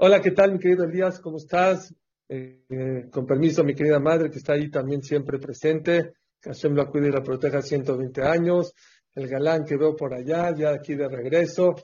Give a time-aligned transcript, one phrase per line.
[0.00, 1.18] Hola, ¿qué tal, mi querido Elías?
[1.18, 1.92] ¿Cómo estás?
[2.28, 6.12] Eh, eh, con permiso, mi querida madre, que está ahí también siempre presente.
[6.40, 8.72] Que Hashem la cuide y la proteja 120 años.
[9.12, 11.74] El galán que veo por allá, ya aquí de regreso.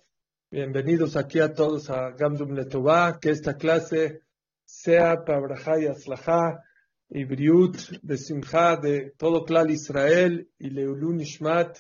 [0.49, 3.19] Bienvenidos aquí a todos a Gamdum Letová.
[3.19, 4.21] Que esta clase
[4.65, 6.63] sea para Brajá y Aslajá
[7.09, 11.79] y Briut de Simcha de todo Klal Israel y Leulun Ishmat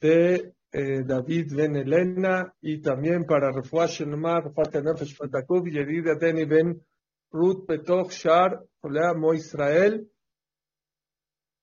[0.00, 6.44] de eh, David Ben Elena y también para Refuah Shenoma, Refuah Tenefesh Fatakub, Yedida Deni
[6.44, 6.82] Ben
[7.30, 10.10] Ruth Betoch Shar, Mo Israel.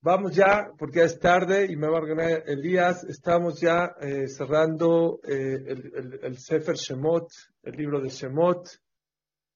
[0.02, 3.04] Vamos ya, porque es tarde y me va a ganar Elías.
[3.04, 7.28] Estamos ya eh, cerrando eh, el, el, el, Sefer Shemot,
[7.64, 8.70] el libro de Shemot.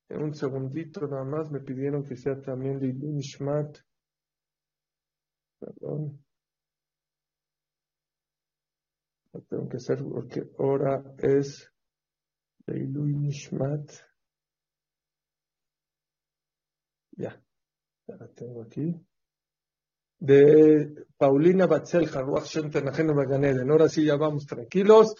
[0.09, 3.77] En un segundito nada más me pidieron que sea también de Ilun Shmat.
[5.59, 6.24] Perdón.
[9.41, 11.71] Tengo que hacer porque ahora es
[12.65, 13.91] de Ilun Nishmat.
[17.11, 17.41] Ya,
[18.07, 18.99] ya la tengo aquí
[20.19, 22.71] de Paulina Batzel Haruach Shem.
[23.69, 25.15] Ahora sí, ya vamos tranquilos.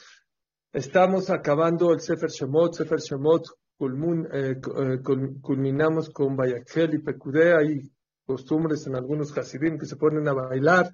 [0.72, 2.74] Estamos acabando el Sefer Shemot.
[2.74, 3.46] Sefer Shemot
[3.78, 4.56] culmun, eh,
[5.42, 7.56] culminamos con Bayakel y Pekudé.
[7.56, 7.92] Hay
[8.26, 10.92] costumbres en algunos Hasidim que se ponen a bailar.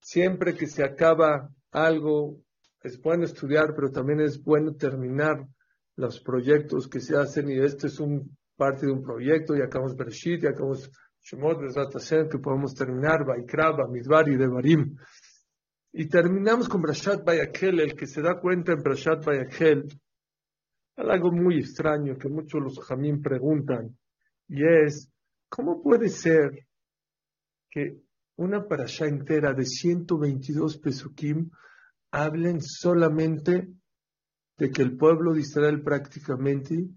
[0.00, 2.40] Siempre que se acaba algo,
[2.84, 5.44] es bueno estudiar, pero también es bueno terminar
[5.96, 7.50] los proyectos que se hacen.
[7.50, 9.56] Y este es un parte de un proyecto.
[9.56, 10.90] Y acabamos Bereshit, y acabamos
[11.22, 11.58] Shemot,
[12.30, 14.96] que podemos terminar, Baikra, Bamidbar y Devarim.
[15.92, 19.86] Y terminamos con Brashat Bayakel, el que se da cuenta en Brashat Bayakel,
[20.96, 23.96] algo muy extraño que muchos los jamín preguntan,
[24.48, 25.08] y es,
[25.48, 26.66] ¿cómo puede ser
[27.70, 28.00] que
[28.36, 31.50] una parasha entera de 122 pesukim
[32.14, 33.68] hablen solamente
[34.56, 36.88] de que el pueblo de Israel prácticamente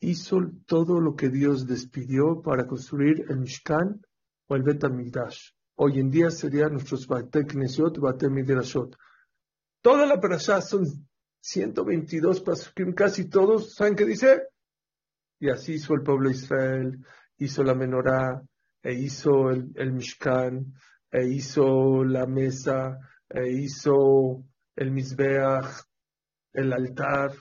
[0.00, 4.00] hizo todo lo que Dios despidió para construir el Mishkan
[4.48, 5.50] o el Bet HaMikdash.
[5.74, 8.96] Hoy en día serían nuestros Bate Knesiot, Bate Midrashot.
[9.82, 10.86] Toda la parashá son
[11.40, 14.44] 122 pasukim, casi todos, ¿saben qué dice?
[15.40, 17.04] Y así hizo el pueblo de Israel,
[17.36, 18.42] hizo la menorá,
[18.82, 20.72] e hizo el, el Mishkan,
[21.10, 24.42] e hizo la mesa, e hizo
[24.76, 25.84] el Mizbeach,
[26.52, 27.32] el altar,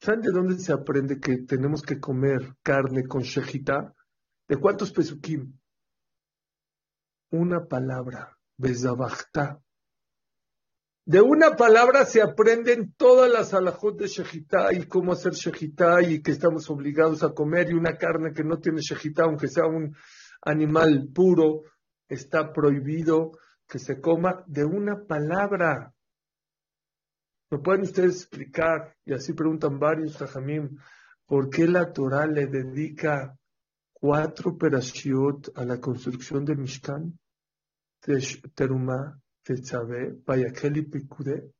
[0.00, 3.94] ¿Saben de dónde se aprende que tenemos que comer carne con shejita?
[4.46, 5.58] ¿De cuántos pesukim?
[7.30, 9.60] Una palabra, bezabachta.
[11.06, 16.20] De una palabra se aprenden todas las alajot de shejita y cómo hacer shejita y
[16.20, 19.96] que estamos obligados a comer y una carne que no tiene shejita, aunque sea un
[20.42, 21.62] animal puro,
[22.08, 23.32] está prohibido
[23.68, 25.92] que se coma de una palabra.
[27.50, 28.96] ¿Me pueden ustedes explicar?
[29.04, 30.76] Y así preguntan varios Jajamim,
[31.26, 33.36] ¿por qué la Torah le dedica
[33.92, 37.18] cuatro perashiot a la construcción del Mishkan?
[38.54, 41.52] Terumá, Tetzabé, Bayakel y Pekudé.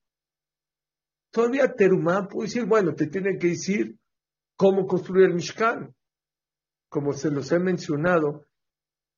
[1.31, 3.99] Todavía Terumá puede decir, bueno, te tiene que decir
[4.57, 5.95] cómo construir el Mishkan.
[6.89, 8.47] Como se los he mencionado,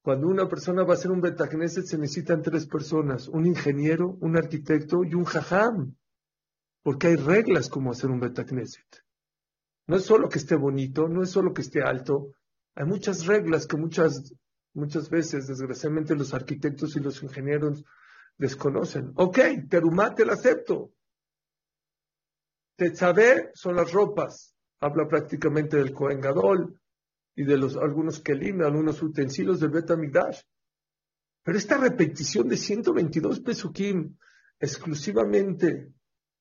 [0.08, 4.38] cuando una persona va a hacer un Betagneset se necesitan tres personas, un ingeniero, un
[4.38, 5.96] arquitecto y un jajam
[6.82, 9.04] porque hay reglas como hacer un Betacneset.
[9.86, 12.32] No es solo que esté bonito, no es solo que esté alto,
[12.74, 14.32] hay muchas reglas que muchas,
[14.72, 17.84] muchas veces, desgraciadamente, los arquitectos y los ingenieros
[18.38, 19.12] desconocen.
[19.16, 20.90] Ok, Terumá te lo acepto.
[22.76, 24.54] Tetzabé son las ropas.
[24.80, 26.80] Habla prácticamente del Kohen Gadol
[27.38, 30.40] y de los, algunos kelim, algunos utensilios del Betamigdash.
[31.42, 34.16] Pero esta repetición de 122 pesukim
[34.58, 35.92] exclusivamente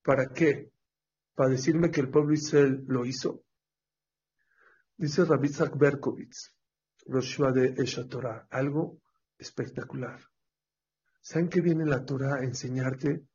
[0.07, 0.71] ¿Para qué?
[1.35, 3.43] ¿Para decirme que el pueblo Israel lo hizo?
[4.95, 6.55] Dice Rabitzak Berkovitz,
[7.07, 9.01] Roshua de Esha Torah, algo
[9.37, 10.21] espectacular.
[11.19, 13.27] ¿Saben qué viene la Torah a enseñarte?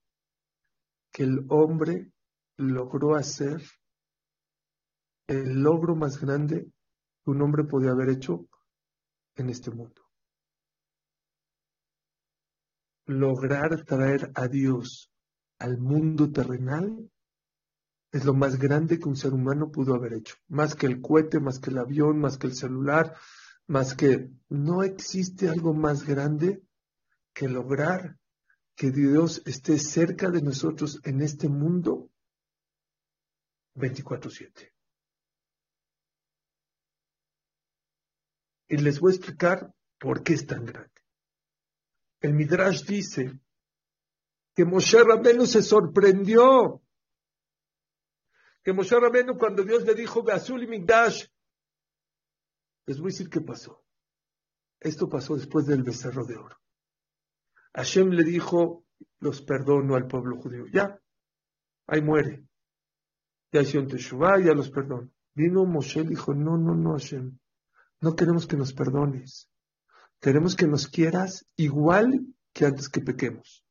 [1.13, 2.11] Que el hombre
[2.57, 3.61] logró hacer
[5.27, 6.73] el logro más grande
[7.25, 8.47] que un hombre podía haber hecho
[9.37, 10.03] en este mundo.
[13.07, 15.11] Lograr traer a Dios
[15.59, 17.11] al mundo terrenal
[18.13, 20.37] es lo más grande que un ser humano pudo haber hecho.
[20.49, 23.17] Más que el cohete, más que el avión, más que el celular,
[23.67, 24.31] más que...
[24.49, 26.63] No existe algo más grande
[27.33, 28.19] que lograr
[28.75, 32.11] que Dios esté cerca de nosotros en este mundo
[33.75, 34.72] 24/7.
[38.73, 39.71] Y les voy a explicar
[40.01, 40.91] por qué es tan grande.
[42.23, 43.39] El Midrash dice
[44.55, 46.83] que Moshe Rabenu se sorprendió
[48.63, 51.27] que Moshe Rabenu cuando Dios le dijo, Azul y Migdash,
[52.87, 53.85] les voy a decir qué pasó.
[54.81, 56.57] Esto pasó después del becerro de oro.
[57.75, 58.87] Hashem le dijo,
[59.19, 60.65] los perdono al pueblo judío.
[60.73, 60.99] Ya,
[61.89, 62.43] ahí muere.
[63.53, 65.11] Ya hicieron Teshuvah, ya los perdono.
[65.35, 67.39] Vino Moshe y dijo, no, no, no, Hashem.
[68.03, 69.49] No queremos que nos perdones.
[70.21, 73.65] Queremos que nos quieras igual que antes que pequemos.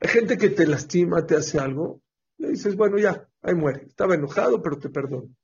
[0.00, 2.02] Hay gente que te lastima, te hace algo,
[2.38, 3.86] y dices, bueno, ya, ahí muere.
[3.86, 5.34] Estaba enojado, pero te perdono.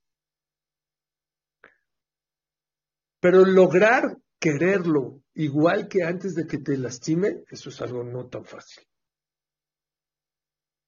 [3.19, 8.45] Pero lograr quererlo igual que antes de que te lastime, eso es algo no tan
[8.45, 8.87] fácil.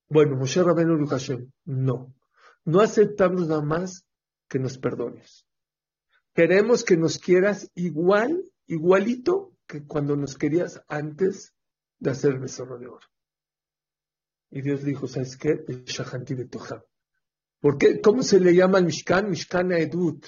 [0.07, 2.13] Bueno, Moshe Rabenu Hashem, no.
[2.63, 4.05] No aceptamos nada más
[4.47, 5.45] que nos perdones.
[6.35, 11.53] Queremos que nos quieras igual, igualito que cuando nos querías antes
[11.97, 13.07] de hacer el becerro de oro.
[14.51, 15.63] Y Dios dijo, ¿sabes qué?
[15.67, 16.49] El Shahanti de
[17.61, 18.01] ¿Por qué?
[18.01, 19.29] ¿Cómo se le llama al Mishkan?
[19.29, 20.27] Mishkan Edut.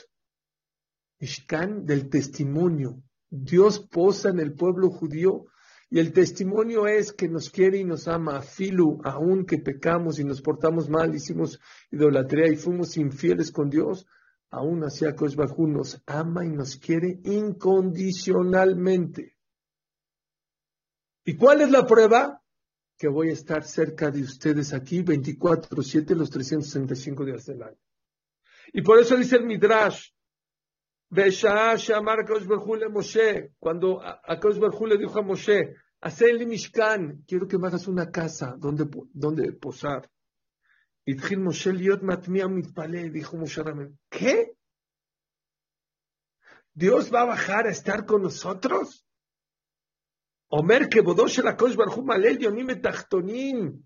[1.19, 3.03] Mishkan del testimonio.
[3.29, 5.47] Dios posa en el pueblo judío
[5.89, 8.41] y el testimonio es que nos quiere y nos ama.
[8.41, 11.59] Filu, aun que pecamos y nos portamos mal, hicimos
[11.91, 14.05] idolatría y fuimos infieles con Dios,
[14.49, 15.35] aún así Akosh
[15.67, 19.35] nos ama y nos quiere incondicionalmente.
[21.25, 22.41] ¿Y cuál es la prueba?
[22.97, 27.77] Que voy a estar cerca de ustedes aquí 24-7 los 365 días del año.
[28.73, 30.09] Y por eso dice el Midrash,
[32.89, 38.11] Moshe, cuando Akash Barjú le dijo a Moshe, el Mishkan, quiero que me hagas una
[38.11, 40.09] casa donde, donde posar.
[41.09, 44.57] Y Moshe liot matmia mitpale, dijo Moshe Ramen, ¿qué?
[46.73, 49.05] ¿Dios va a bajar a estar con nosotros?
[50.49, 53.81] Omer que la Kosh Barjú malel yonim tachtonim.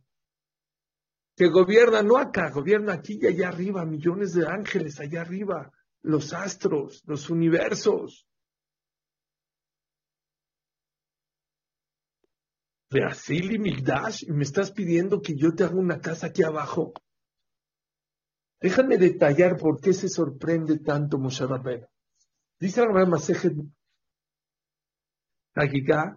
[1.35, 5.71] Que gobierna no acá, gobierna aquí y allá arriba, millones de ángeles allá arriba
[6.01, 8.27] los astros, los universos.
[12.89, 16.93] De Asili Migdash, y me estás pidiendo que yo te haga una casa aquí abajo.
[18.61, 21.87] Déjame detallar por qué se sorprende tanto Moshe Rabbeinu.
[22.59, 23.55] Dice la Masejet
[25.55, 26.15] Hagigah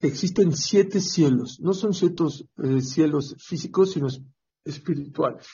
[0.00, 1.60] que existen siete cielos.
[1.60, 2.24] No son siete
[2.64, 4.08] eh, cielos físicos, sino
[4.64, 5.46] espirituales.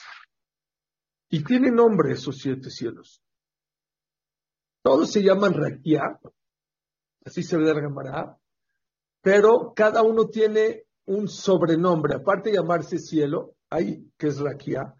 [1.29, 3.21] Y tienen nombre esos siete cielos.
[4.83, 6.19] Todos se llaman Raquia,
[7.23, 8.35] así se ve de Gemara,
[9.21, 14.95] pero cada uno tiene un sobrenombre, aparte de llamarse cielo, hay que es Raquia.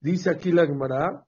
[0.00, 1.26] Dice aquí la Gemara,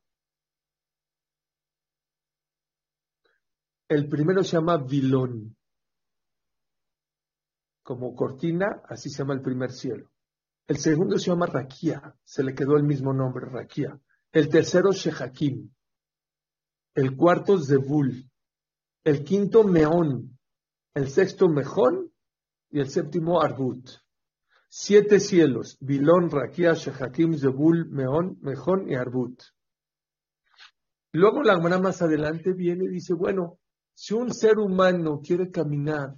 [3.89, 5.57] el primero se llama Vilón,
[7.83, 10.11] como cortina, así se llama el primer cielo.
[10.67, 14.01] El segundo se llama Raquia, se le quedó el mismo nombre, Raquia.
[14.31, 15.71] El tercero, Shehakim
[16.95, 18.31] el cuarto Zebul,
[19.05, 20.39] el quinto Meón,
[20.95, 22.13] el sexto Mejón
[22.71, 23.89] y el séptimo Arbut.
[24.75, 29.39] Siete cielos, Bilón, Raquia, Shehakim, Zebul, Meón, Mejón y Arbut.
[31.13, 33.59] Luego la hermana más adelante viene y dice, bueno,
[33.93, 36.15] si un ser humano quiere caminar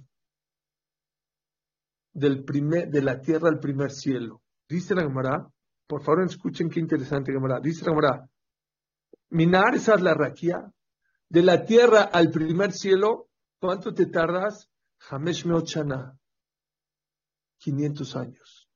[2.13, 5.51] del primer, de la tierra al primer cielo, dice la Gemara,
[5.85, 8.29] por favor escuchen qué interesante Gemara, dice la Gemara,
[9.31, 10.71] Minar, esa es la raquia.
[11.27, 13.27] De la tierra al primer cielo,
[13.59, 14.69] ¿cuánto te tardas?
[15.09, 16.17] Hamesh Meochana.
[17.65, 18.69] 500 años.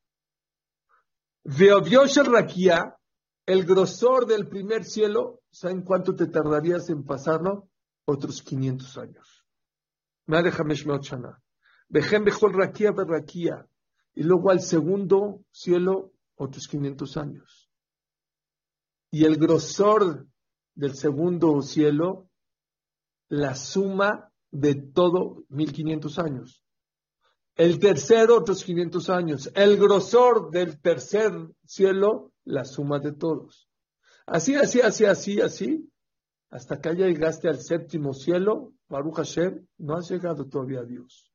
[1.43, 2.97] el raquia,
[3.45, 7.69] el grosor del primer cielo, ¿saben cuánto te tardarías en pasarlo?
[8.05, 9.45] Otros 500 años.
[14.15, 17.69] Y luego al segundo cielo, otros 500 años.
[19.11, 20.27] Y el grosor
[20.73, 22.27] del segundo cielo
[23.27, 26.65] la suma de todo 1500 años.
[27.59, 29.51] El tercero, otros 500 años.
[29.53, 31.33] El grosor del tercer
[31.65, 33.67] cielo, la suma de todos.
[34.25, 35.91] Así, así, así, así, así,
[36.49, 41.33] hasta que llegaste al séptimo cielo, Baruch Hashem, no has llegado todavía a Dios.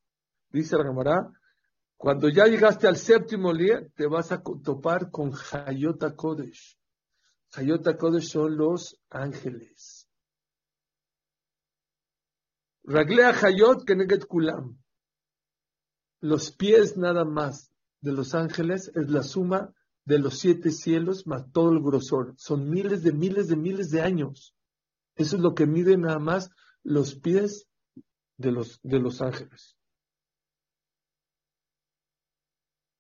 [0.49, 1.31] Dice la Gemara,
[1.99, 6.78] cuando ya llegaste al séptimo día, te vas a topar con Hayota Kodesh.
[7.52, 10.09] Hayota Kodesh son los ángeles.
[12.85, 14.78] Raglea Hayot Keneget Kulam.
[16.25, 19.75] Los pies nada más de los ángeles es la suma
[20.07, 22.33] de los siete cielos más todo el grosor.
[22.38, 24.57] Son miles de miles de miles de años.
[25.16, 26.50] Eso es lo que mide nada más
[26.83, 27.69] los pies
[28.38, 29.76] de los, de los ángeles.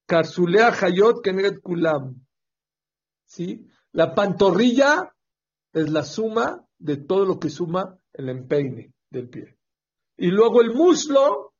[0.04, 2.26] Karsulea Hayot Keneget Kulam.
[3.24, 3.66] ¿Sí?
[3.92, 5.16] La pantorrilla
[5.72, 9.56] es la suma de todo lo que suma el empeine del pie.
[10.18, 11.53] Y luego el muslo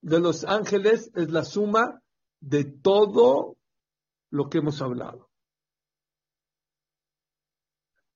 [0.00, 2.02] de los ángeles es la suma
[2.40, 3.56] de todo
[4.30, 5.28] lo que hemos hablado.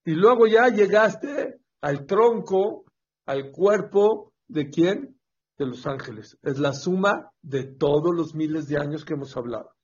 [0.04, 2.84] Y luego ya llegaste al tronco,
[3.26, 5.20] al cuerpo de quién?
[5.56, 6.36] De los ángeles.
[6.42, 9.74] Es la suma de todos los miles de años que hemos hablado.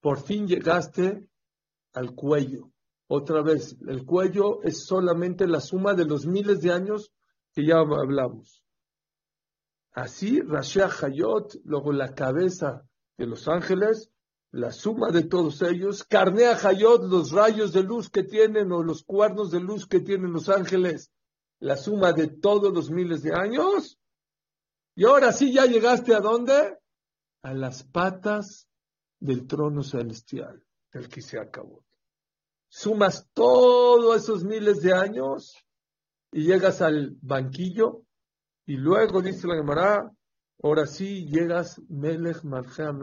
[0.00, 1.28] Por fin llegaste
[1.92, 2.70] al cuello.
[3.08, 7.12] Otra vez, el cuello es solamente la suma de los miles de años
[7.52, 8.62] que ya hablamos.
[9.98, 12.86] Así, Rashia Hayot, luego la cabeza
[13.16, 14.12] de los ángeles,
[14.52, 19.02] la suma de todos ellos, Carnea Hayot, los rayos de luz que tienen o los
[19.02, 21.10] cuernos de luz que tienen los ángeles,
[21.58, 23.98] la suma de todos los miles de años.
[24.94, 26.78] Y ahora sí ya llegaste a dónde?
[27.42, 28.68] A las patas
[29.18, 31.84] del trono celestial, del que se acabó.
[32.68, 35.56] Sumas todos esos miles de años
[36.30, 38.04] y llegas al banquillo
[38.68, 40.12] y luego dice la Gemara,
[40.62, 43.00] ahora sí llegas Melech Malchem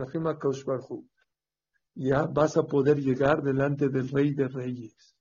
[1.95, 5.17] Ya vas a poder llegar delante del Rey de Reyes.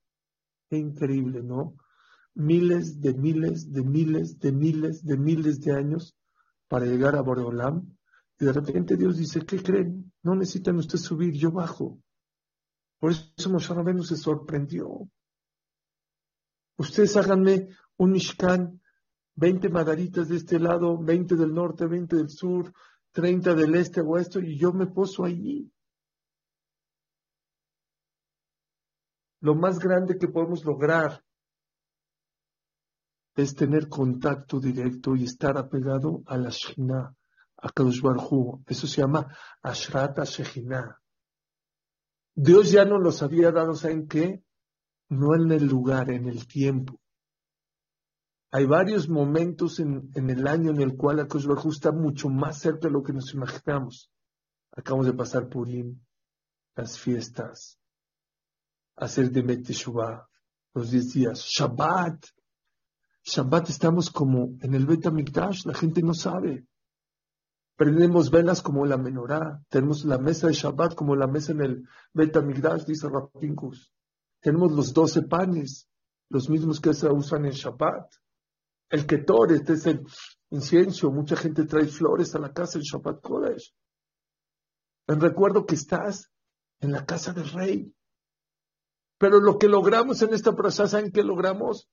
[0.69, 1.77] Qué increíble, ¿no?
[2.35, 6.15] Miles de miles de miles de miles de miles de años
[6.69, 7.97] para llegar a Boreolam.
[8.39, 10.13] Y de repente Dios dice, ¿qué creen?
[10.23, 12.03] No necesitan ustedes subir, yo bajo.
[12.99, 13.73] Por eso Moshe
[14.03, 15.09] se sorprendió.
[16.77, 18.83] Ustedes háganme un Mishkan
[19.37, 22.73] 20 madaritas de este lado, 20 del norte, 20 del sur,
[23.13, 25.71] 30 del este o esto, y yo me poso allí.
[29.41, 31.23] Lo más grande que podemos lograr
[33.37, 37.15] es tener contacto directo y estar apegado a la Shekhinah,
[37.57, 41.01] a Kadosh Baruj Eso se llama Ashrata Shekhinah.
[42.37, 44.43] Dios ya no los había dado, ¿saben qué?
[45.09, 47.01] No en el lugar, en el tiempo.
[48.55, 52.87] Hay varios momentos en, el año en el cual la Baruj está mucho más cerca
[52.87, 54.13] de lo que nos imaginamos.
[54.71, 55.99] Acabamos de pasar Purim,
[56.77, 57.81] las fiestas,
[58.95, 60.29] hacer de Teshuvah,
[60.73, 62.27] los 10 días, Shabbat.
[63.25, 66.65] Shabbat estamos como en el Bet Mikdash, la gente no sabe.
[67.75, 69.65] Prendemos velas como la menorá.
[69.69, 73.93] Tenemos la mesa de Shabbat como la mesa en el Bet Mikdash, dice Rapinkus.
[74.39, 75.89] Tenemos los doce panes,
[76.29, 78.15] los mismos que se usan en Shabbat.
[78.95, 80.07] El Ketor, este es el
[80.51, 81.11] incienso.
[81.11, 83.75] Mucha gente trae flores a la casa en Shabbat Kodesh.
[85.09, 86.31] En recuerdo que estás
[86.79, 87.93] en la casa del rey.
[89.19, 91.89] Pero lo que logramos en esta prosa, ¿saben qué logramos?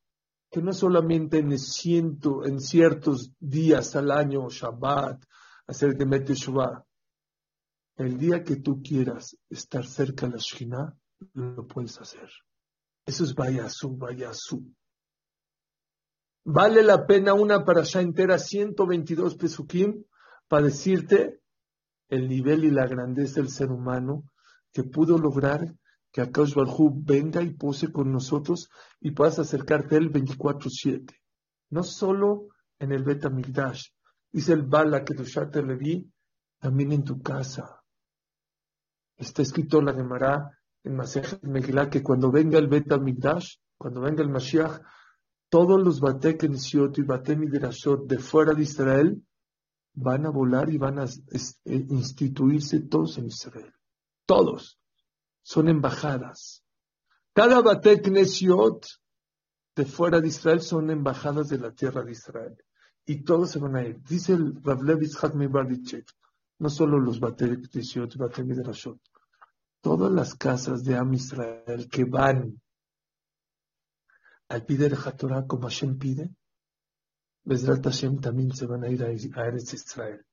[0.51, 5.23] Que no solamente en, ciento, en ciertos días al año, Shabbat,
[5.65, 6.85] hacer de Meteshuvah,
[7.95, 10.95] el día que tú quieras estar cerca de la Shina,
[11.33, 12.29] lo puedes hacer.
[13.07, 14.71] Eso es Bayasú, Bayasú.
[16.43, 20.03] Vale la pena una para allá entera, 122 pesukim,
[20.47, 21.41] para decirte
[22.09, 24.23] el nivel y la grandeza del ser humano
[24.73, 25.75] que pudo lograr
[26.11, 28.69] que Akash Barhu venga y pose con nosotros
[28.99, 31.15] y puedas acercarte a él 24-7.
[31.69, 33.85] No solo en el Bet Migdash,
[34.31, 36.11] dice el Bala que le vi,
[36.59, 37.81] también en tu casa.
[39.15, 44.21] Está escrito la Gemara en Masej Megillah que cuando venga el Bet Migdash, cuando venga
[44.21, 44.81] el Mashiach,
[45.51, 49.21] todos los Bate y Bate Midrashot de fuera de Israel
[49.93, 53.73] van a volar y van a eh, instituirse todos en Israel.
[54.25, 54.79] Todos.
[55.43, 56.63] Son embajadas.
[57.33, 62.55] Cada Bate de fuera de Israel son embajadas de la tierra de Israel.
[63.05, 64.01] Y todos se van a ir.
[64.03, 65.35] Dice el Ravlev Yitzhak
[66.59, 69.01] no solo los Bate y Bate Midrashot.
[69.81, 72.61] Todas las casas de Am Israel que van
[74.51, 76.35] al de Torah como Hashem pide,
[77.45, 80.25] Bezrat Hashem también se van a ir a, Eretz Israel.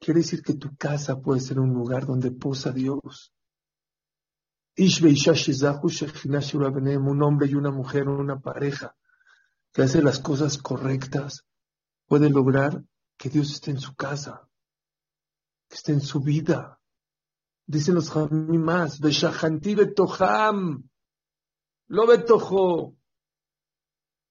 [0.00, 3.32] Quiere decir que tu casa puede ser un lugar donde posa Dios.
[4.76, 8.96] Un hombre y una mujer, una pareja
[9.72, 11.46] que hace las cosas correctas,
[12.06, 12.84] puede lograr
[13.16, 14.46] que Dios esté en su casa,
[15.68, 16.78] que esté en su vida.
[17.66, 20.90] Dicen los Hamimás, Beshahanti Betoham,
[21.88, 22.96] lo betojo.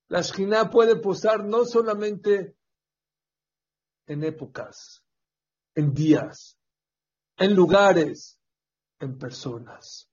[0.08, 2.56] La Shina puede posar no solamente
[4.06, 5.04] en épocas,
[5.74, 6.58] en días,
[7.38, 8.40] en lugares,
[9.00, 10.08] en personas.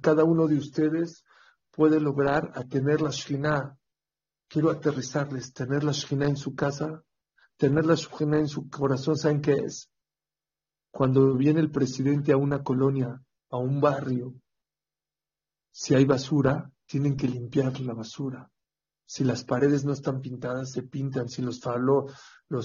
[0.00, 1.24] Cada uno de ustedes
[1.70, 3.78] puede lograr tener la Shina.
[4.48, 7.02] Quiero aterrizarles, tener la Shina en su casa,
[7.56, 9.90] tener la Shina en su corazón, ¿saben qué es?
[10.90, 14.34] Cuando viene el presidente a una colonia, a un barrio,
[15.72, 18.50] si hay basura, tienen que limpiar la basura.
[19.06, 21.28] Si las paredes no están pintadas, se pintan.
[21.28, 21.60] Si los,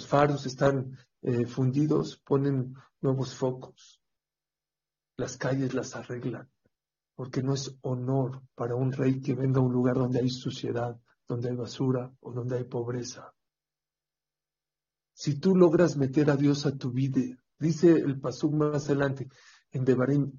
[0.08, 4.02] faros están eh, fundidos, ponen nuevos focos.
[5.18, 6.50] Las calles las arreglan.
[7.16, 11.00] Porque no es honor para un rey que venga a un lugar donde hay suciedad,
[11.28, 13.34] donde hay basura o donde hay pobreza.
[15.14, 19.30] Si tú logras meter a Dios a tu vida, dice el pasuk más adelante,
[19.71, 20.31] en Devarim,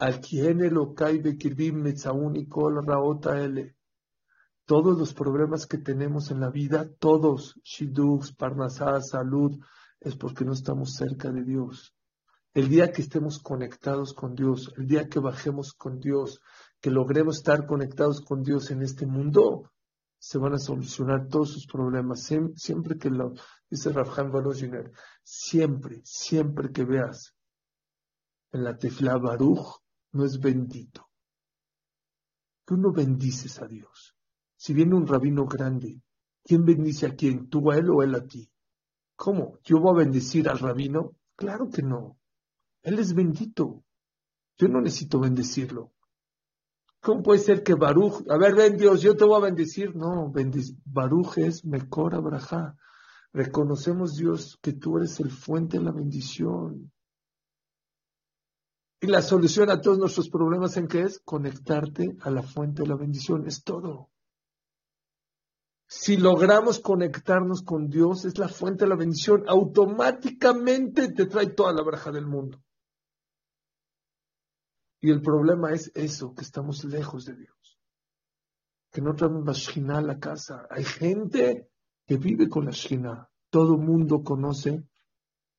[4.65, 9.59] todos los problemas que tenemos en la vida, todos, Shidux, Parnasá, salud,
[10.01, 11.95] es porque no estamos cerca de Dios.
[12.53, 16.41] El día que estemos conectados con Dios, el día que bajemos con Dios,
[16.81, 19.71] que logremos estar conectados con Dios en este mundo,
[20.19, 22.31] se van a solucionar todos sus problemas.
[22.57, 23.35] Siempre que lo
[23.71, 24.93] dice Rafhan Barojiner,
[25.23, 27.38] siempre, siempre que veas
[28.53, 29.81] en la tefla Baruch,
[30.13, 31.09] no es bendito.
[32.65, 34.15] Tú no bendices a Dios.
[34.57, 36.03] Si viene un rabino grande,
[36.45, 37.49] ¿quién bendice a quién?
[37.49, 38.51] ¿Tú a él o él a ti?
[39.17, 39.59] ¿Cómo?
[39.65, 41.17] ¿Yo voy a bendecir al rabino?
[41.37, 42.19] Claro que no.
[42.83, 43.85] Él es bendito.
[44.57, 45.93] Yo no necesito bendecirlo.
[47.01, 49.95] ¿Cómo puede ser que Baruch, a ver, ven Dios, yo te voy a bendecir?
[49.95, 50.33] No,
[50.85, 52.77] Baruch es Mekor Abraha.
[53.33, 56.91] Reconocemos, Dios, que tú eres el fuente de la bendición.
[59.01, 61.21] Y la solución a todos nuestros problemas en qué es?
[61.21, 63.47] Conectarte a la fuente de la bendición.
[63.47, 64.11] Es todo.
[65.87, 69.45] Si logramos conectarnos con Dios, es la fuente de la bendición.
[69.47, 72.63] Automáticamente te trae toda la braja del mundo.
[75.01, 77.79] Y el problema es eso, que estamos lejos de Dios.
[78.91, 80.67] Que no traemos la Shina a la casa.
[80.71, 81.71] Hay gente
[82.05, 83.31] que vive con la Shina.
[83.49, 84.85] Todo mundo conoce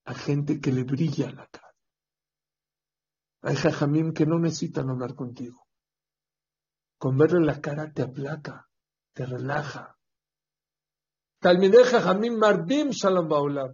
[0.03, 1.68] a gente que le brilla la cara.
[3.41, 5.65] Hay jajamim que no necesitan hablar contigo.
[6.97, 8.69] Con verle la cara te aplaca,
[9.13, 9.99] te relaja,
[11.39, 13.73] Talmidei Jajamim Marbim Shalom Baolam.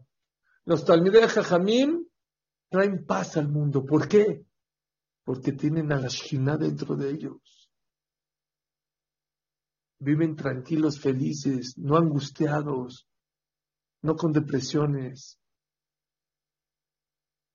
[0.66, 2.06] Los Talmidei Jajamim
[2.70, 3.86] traen paz al mundo.
[3.86, 4.46] ¿Por qué?
[5.24, 7.70] Porque tienen a la Shina dentro de ellos.
[10.00, 13.08] Viven tranquilos, felices, no angustiados,
[14.04, 15.40] no con depresiones.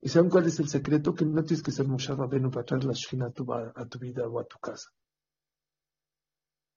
[0.01, 1.13] ¿Y saben cuál es el secreto?
[1.13, 3.99] Que no tienes que ser Moshe Rabenu para traer la Shina a tu, a tu
[3.99, 4.89] vida o a tu casa.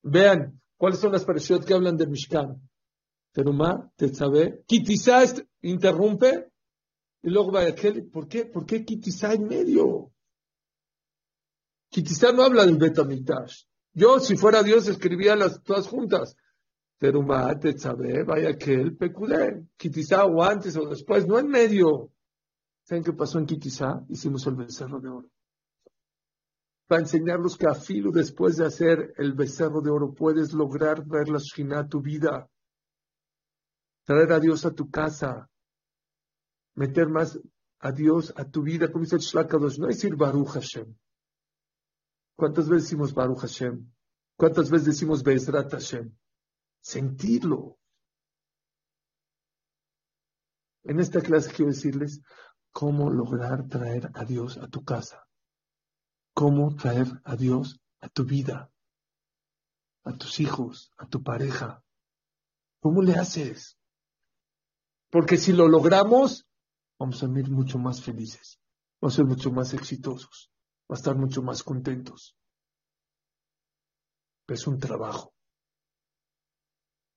[0.03, 2.61] Vean, ¿cuáles son las parecidas que hablan de Mishkan?
[3.33, 4.63] Terumá, Tetzabé.
[4.67, 5.25] Kitizá
[5.63, 6.53] interrumpe
[7.23, 8.07] y luego va aquel.
[8.11, 8.45] ¿Por qué?
[8.45, 10.13] ¿Por qué Kitizá en medio?
[11.89, 13.65] Kitizá no habla del Betamitash.
[13.95, 16.37] Yo, si fuera Dios, escribía las todas juntas.
[16.99, 19.67] Terumá, Tetzabé, vaya aquel, Peculé.
[19.77, 22.13] Kitizá o antes o después, no en medio.
[22.85, 24.05] ¿Saben qué pasó en Kitizá?
[24.09, 25.31] Hicimos el becerro de oro.
[26.87, 31.29] Para enseñarlos que a filo después de hacer el becerro de oro puedes lograr ver
[31.29, 32.49] la Shina a tu vida
[34.05, 35.51] traer a Dios a tu casa,
[36.75, 37.38] meter más
[37.81, 40.94] a Dios a tu vida, como dice el Shlakadosh, no decir Baruch Hashem.
[42.37, 43.90] ¿Cuántas veces decimos Baruch Hashem?
[44.37, 46.14] ¿Cuántas veces decimos Bezrat Hashem?
[46.81, 47.79] Sentirlo.
[50.83, 52.20] En esta clase quiero decirles
[52.75, 55.29] cómo lograr traer a Dios a tu casa.
[56.35, 58.71] Cómo traer a Dios a tu vida,
[60.03, 61.85] a tus hijos, a tu pareja.
[62.81, 63.79] ¿Cómo le haces?
[65.09, 66.49] Porque si lo logramos,
[66.99, 68.59] vamos a vivir mucho más felices,
[69.01, 70.51] vamos a ser mucho más exitosos,
[70.89, 72.37] vamos a estar mucho más contentos.
[74.49, 75.33] es un trabajo.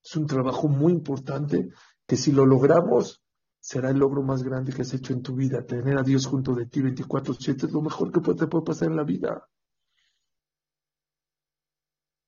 [0.03, 1.69] Es un trabajo muy importante
[2.05, 3.23] que si lo logramos,
[3.67, 5.61] será el logro más grande que has hecho en tu vida.
[5.65, 8.95] Tener a Dios junto de ti 24-7 es lo mejor que te puede pasar en
[8.95, 9.45] la vida.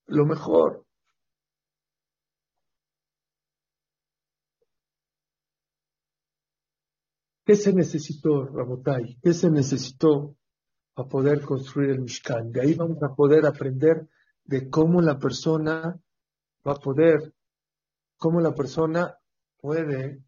[0.08, 0.86] Lo mejor.
[7.46, 9.18] ¿Qué se necesitó, Rabotai?
[9.24, 10.36] ¿Qué se necesitó
[10.94, 12.52] para poder construir el Mishkan?
[12.52, 14.10] De ahí vamos a poder aprender
[14.44, 15.98] de cómo la persona
[16.68, 17.34] va a poder,
[18.18, 19.18] cómo la persona
[19.62, 20.22] puede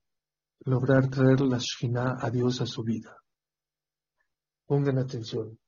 [0.65, 3.17] lograr traer la Shina a Dios a su vida.
[4.65, 5.59] Pongan atención.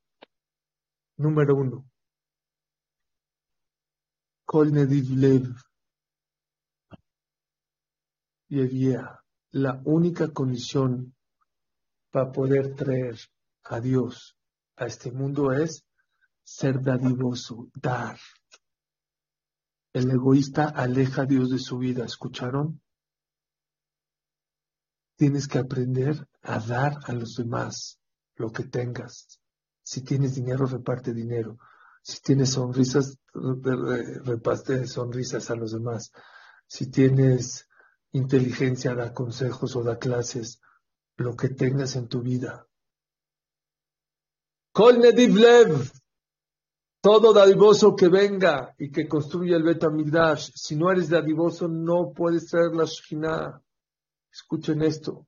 [1.17, 1.89] Número uno.
[4.45, 5.55] Kol Nediv Lev.
[9.51, 11.15] La única condición
[12.11, 13.17] para poder traer
[13.63, 14.35] a Dios
[14.75, 15.85] a este mundo es
[16.43, 18.19] ser dadivoso, dar.
[19.91, 22.81] El egoísta aleja a Dios de su vida, ¿escucharon?
[25.15, 27.99] Tienes que aprender a dar a los demás.
[28.35, 29.39] lo que tengas.
[29.83, 31.59] Si tienes dinero, reparte dinero.
[32.01, 36.11] Si tienes sonrisas, reparte sonrisas a los demás.
[36.67, 37.67] Si tienes
[38.11, 40.59] inteligencia, da consejos o da clases.
[41.15, 42.67] Lo que tengas en tu vida.
[44.73, 45.91] Kol Nedivlev.
[46.99, 50.51] Todo dadivoso que venga y que construya el Betamigdash.
[50.55, 53.62] Si no eres dadivoso, no puedes traer la Shekhinah.
[54.33, 55.27] Escuchen esto.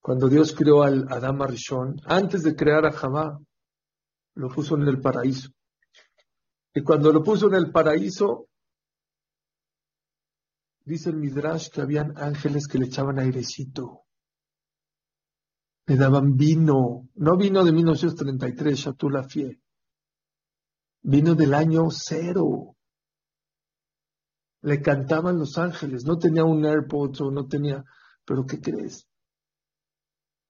[0.00, 3.38] Cuando Dios creó al Adam Arishon, antes de crear a Javá,
[4.34, 5.50] lo puso en el paraíso.
[6.74, 8.48] Y cuando lo puso en el paraíso,
[10.86, 14.04] dice el Midrash que habían ángeles que le echaban airecito.
[15.84, 19.60] Le daban vino, no vino de 1933, la Fie.
[21.02, 22.74] Vino del año cero.
[24.62, 27.84] Le cantaban los ángeles, no tenía un AirPods o no tenía,
[28.24, 29.08] pero ¿qué crees?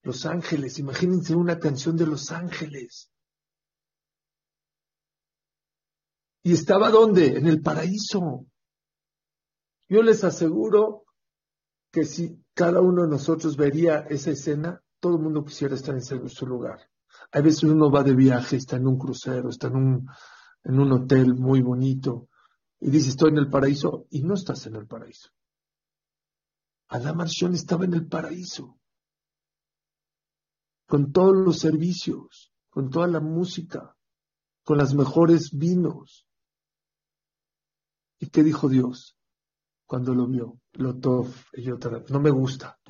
[0.02, 3.10] Los ángeles, imagínense una canción de los ángeles.
[6.42, 7.38] ¿Y estaba dónde?
[7.38, 8.46] En el paraíso.
[9.88, 11.04] Yo les aseguro
[11.90, 16.28] que si cada uno de nosotros vería esa escena, todo el mundo quisiera estar en
[16.28, 16.80] su lugar.
[17.30, 20.08] Hay veces uno va de viaje, está en un crucero, está en un,
[20.64, 22.28] en un hotel muy bonito
[22.84, 25.30] y dice estoy en el paraíso y no estás en el paraíso.
[26.88, 28.76] Adam Arshon estaba en el paraíso
[30.86, 33.96] con todos los servicios, con toda la música,
[34.64, 36.26] con las mejores vinos.
[38.18, 39.16] ¿Y qué dijo Dios
[39.86, 40.60] cuando lo vio?
[40.72, 41.32] Lotov,
[42.08, 42.80] no me gusta.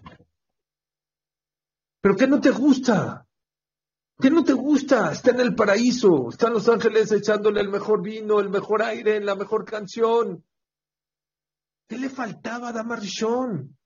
[2.00, 3.28] ¿Pero qué no te gusta?
[4.22, 5.12] ¿Qué no te gusta?
[5.12, 9.34] Está en el paraíso, están los ángeles echándole el mejor vino, el mejor aire, la
[9.34, 10.44] mejor canción.
[11.88, 13.76] ¿Qué le faltaba a Damarishon?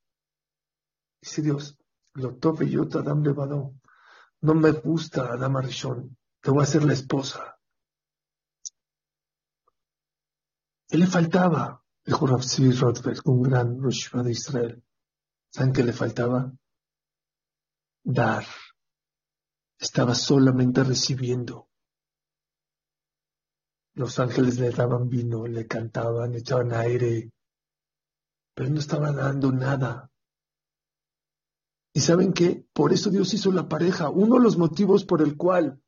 [1.22, 1.78] Dice Dios,
[2.14, 3.74] Lotov y Adam Levadó
[4.46, 7.58] no me gusta Adama Rishon, te voy a hacer la esposa.
[10.88, 11.82] ¿Qué le faltaba?
[12.04, 14.84] Dijo Rafsi Rothberg, un gran Roshua de Israel.
[15.50, 16.52] ¿Saben qué le faltaba?
[18.04, 18.44] Dar.
[19.78, 21.68] Estaba solamente recibiendo.
[23.94, 27.30] Los ángeles le daban vino, le cantaban, le echaban aire,
[28.54, 30.10] pero no estaba dando nada.
[31.94, 32.66] ¿Y saben qué?
[32.74, 34.10] Por eso Dios hizo la pareja.
[34.10, 35.82] Uno de los motivos por el cual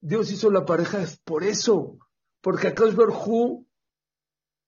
[0.00, 1.98] Dios hizo la pareja es por eso.
[2.40, 3.66] Porque a Hu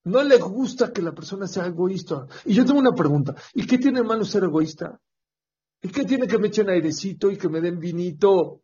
[0.04, 2.26] no le gusta que la persona sea egoísta.
[2.44, 3.36] Y yo tengo una pregunta.
[3.54, 5.00] ¿Y qué tiene malo ser egoísta?
[5.82, 8.62] ¿Y qué tiene que me echen airecito y que me den vinito?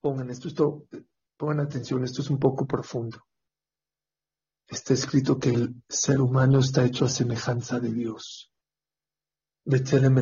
[0.00, 0.86] Pongan esto, esto,
[1.36, 3.24] pongan atención, esto es un poco profundo.
[4.68, 8.52] Está escrito que el ser humano está hecho a semejanza de Dios.
[9.64, 10.16] Betzelem.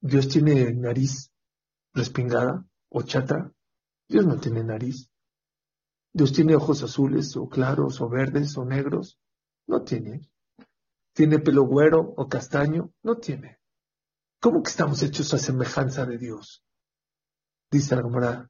[0.00, 1.30] Dios tiene nariz
[1.92, 3.52] respingada o chata.
[4.08, 5.10] Dios no tiene nariz.
[6.12, 9.18] Dios tiene ojos azules o claros o verdes o negros.
[9.66, 10.30] No tiene.
[11.18, 12.94] ¿Tiene pelo güero o castaño?
[13.02, 13.58] No tiene.
[14.40, 16.64] ¿Cómo que estamos hechos a semejanza de Dios?
[17.72, 18.48] Dice el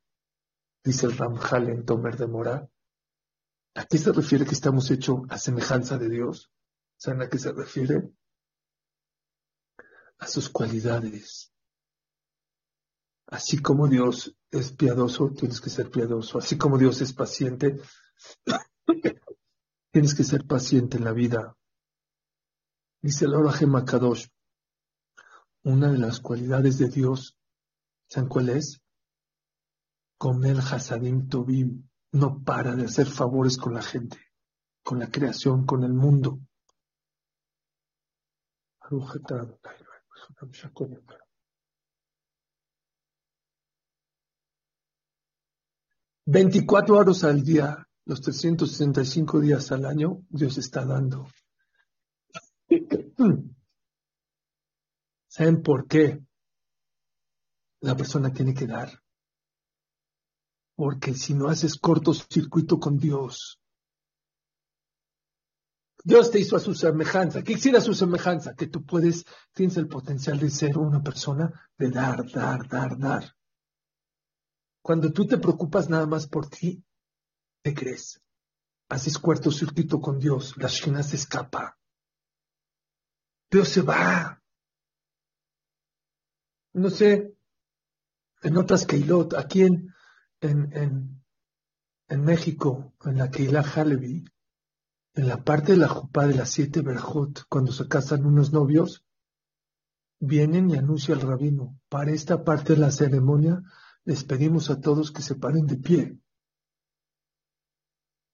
[0.85, 2.69] dice el Ramjal en Tomer de Morá.
[3.75, 6.53] ¿A qué se refiere que estamos hechos a semejanza de Dios?
[6.99, 8.13] ¿Saben a qué se refiere?
[10.19, 11.51] A sus cualidades.
[13.29, 16.37] Así como Dios es piadoso, tienes que ser piadoso.
[16.37, 17.81] Así como Dios es paciente,
[19.91, 21.58] tienes que ser paciente en la vida.
[23.01, 24.27] Dice el Oraje Makadosh,
[25.63, 27.37] una de las cualidades de Dios,
[28.09, 28.81] ¿saben cuál es?
[30.17, 34.19] Con el Hasadim Tobim no para de hacer favores con la gente,
[34.83, 36.41] con la creación, con el mundo.
[46.27, 51.27] 24 horas al día, los 365 días al año, Dios está dando.
[55.29, 56.23] ¿Saben por qué
[57.81, 59.03] la persona tiene que dar?
[60.77, 63.61] Porque si no haces cortocircuito con Dios,
[66.05, 67.43] Dios te hizo a su semejanza.
[67.43, 68.55] ¿Qué quisiera su semejanza?
[68.55, 73.35] Que tú puedes, tienes el potencial de ser una persona de dar, dar, dar, dar.
[74.83, 76.83] Cuando tú te preocupas nada más por ti,
[77.63, 78.23] ¿qué crees?
[78.89, 81.78] Haces cuarto circuito con Dios, la Shina se escapa.
[83.51, 84.43] Dios se va.
[86.75, 87.35] No sé,
[88.43, 89.95] en otras Keilot, aquí en,
[90.41, 91.25] en, en,
[92.09, 94.25] en México, en la Keila Halevi,
[95.15, 99.05] en la parte de la jupá de las siete berjot, cuando se casan unos novios,
[100.21, 103.63] vienen y anuncia el rabino, para esta parte de la ceremonia
[104.05, 106.19] les pedimos a todos que se paren de pie.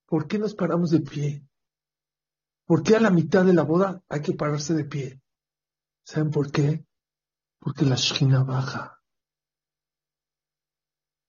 [0.07, 1.47] ¿Por qué nos paramos de pie?
[2.67, 5.21] ¿Por qué a la mitad de la boda hay que pararse de pie?
[6.05, 6.87] ¿Saben por qué?
[7.59, 9.03] Porque la Shina baja.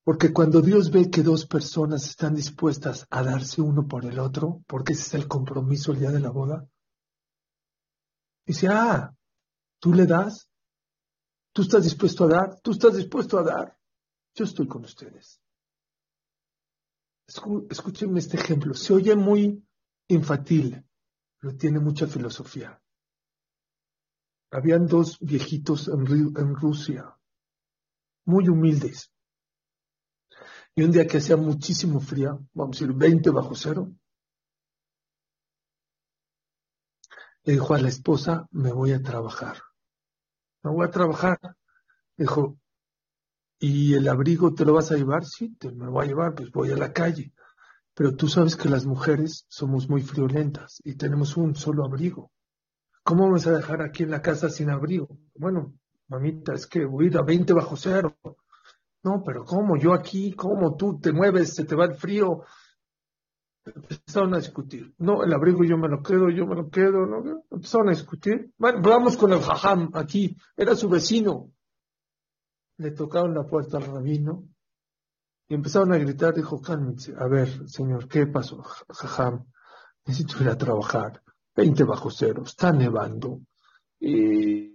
[0.03, 4.63] Porque cuando Dios ve que dos personas están dispuestas a darse uno por el otro,
[4.67, 6.69] porque ese es el compromiso el día de la boda,
[8.45, 9.15] dice, ah,
[9.79, 10.47] tú le das,
[11.51, 13.79] tú estás dispuesto a dar, tú estás dispuesto a dar,
[14.35, 15.41] yo estoy con ustedes.
[17.27, 19.65] Escúchenme este ejemplo, se oye muy
[20.07, 20.85] infantil,
[21.53, 22.81] tiene mucha filosofía.
[24.51, 27.15] Habían dos viejitos en, Rusia,
[28.25, 29.11] muy humildes.
[30.75, 33.93] Y un día que hacía muchísimo frío, vamos a decir 20 bajo cero,
[37.43, 39.57] le dijo a la esposa, me voy a trabajar.
[40.63, 41.39] Me voy a trabajar.
[42.17, 42.57] Dijo,
[43.59, 45.25] ¿y el abrigo te lo vas a llevar?
[45.25, 47.34] Sí, te me voy a llevar, pues voy a la calle.
[47.95, 52.29] Pero tú sabes que las mujeres somos muy friolentas y tenemos un solo abrigo.
[53.03, 55.07] ¿Cómo vas a dejar aquí en la casa sin abrigo?
[55.33, 55.73] Bueno,
[56.09, 58.17] mamita, es que voy a ir a 20 bajo cero.
[59.03, 59.77] No, pero ¿cómo?
[59.77, 60.75] Yo aquí, ¿cómo?
[60.75, 62.43] Tú te mueves, se te va el frío.
[63.63, 64.93] Empezaron a discutir.
[64.97, 67.05] No, el abrigo yo me lo quedo, yo me lo quedo.
[67.49, 68.51] Empezaron a discutir.
[68.57, 70.35] Bueno, vamos con el jajam aquí.
[70.57, 71.49] Era su vecino.
[72.77, 74.49] Le tocaron la puerta al rabino
[75.47, 78.63] y empezaron a gritar, dijo, cálmense, a ver, señor, ¿qué pasó?
[78.89, 79.45] Jajam,
[80.05, 81.21] necesito ir a trabajar,
[81.55, 83.41] 20 bajo cero, está nevando.
[83.99, 84.74] Y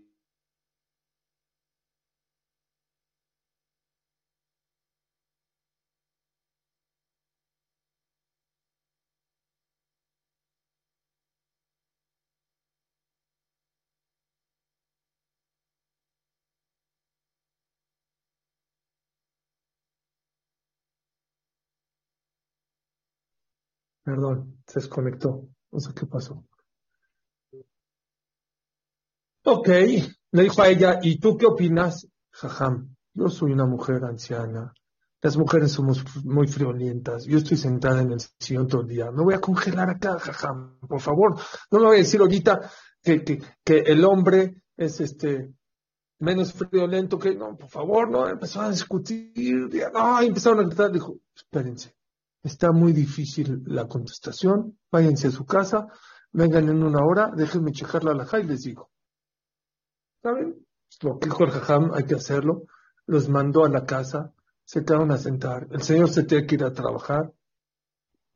[24.11, 25.49] Perdón, se desconectó.
[25.71, 26.45] No sé qué pasó.
[29.45, 32.09] Ok, le dijo a ella, ¿y tú qué opinas?
[32.33, 34.75] Jajam, yo soy una mujer anciana.
[35.23, 37.25] Las mujeres somos muy friolientas.
[37.25, 39.13] Yo estoy sentada en el sillón todo el día.
[39.13, 40.81] Me voy a congelar acá, jajam.
[40.81, 41.39] Por favor,
[41.71, 42.69] no me voy a decir ahorita
[43.01, 45.55] que, que, que el hombre es este
[46.19, 48.29] menos friolento que no, por favor, no.
[48.29, 49.71] Empezó a discutir.
[49.93, 50.91] No, empezaron a gritar.
[50.91, 52.00] Dijo, espérense.
[52.43, 54.79] Está muy difícil la contestación.
[54.91, 55.89] Váyanse a su casa,
[56.33, 58.91] vengan en una hora, déjenme checar la alhaja y les digo.
[60.23, 60.67] ¿Saben?
[61.03, 62.65] Lo que dijo el jajam, hay que hacerlo.
[63.07, 64.33] Los mandó a la casa,
[64.65, 65.67] se quedaron a sentar.
[65.71, 67.33] El señor se tiene que ir a trabajar.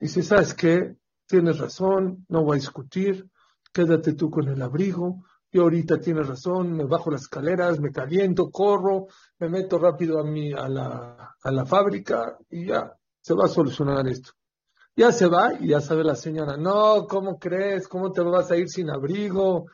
[0.01, 0.97] Dice, ¿sabes qué?
[1.27, 3.31] Tienes razón, no voy a discutir.
[3.73, 5.25] Quédate tú con el abrigo.
[5.51, 9.07] Yo ahorita tienes razón, me bajo las escaleras, me caliento, corro,
[9.39, 12.93] me meto rápido a, mi, a, la, a la fábrica y ya,
[13.25, 14.33] se va a solucionar esto.
[14.95, 17.89] Ya se va y ya sabe la señora, no, ¿cómo crees?
[17.89, 19.65] ¿Cómo te vas a ir sin abrigo?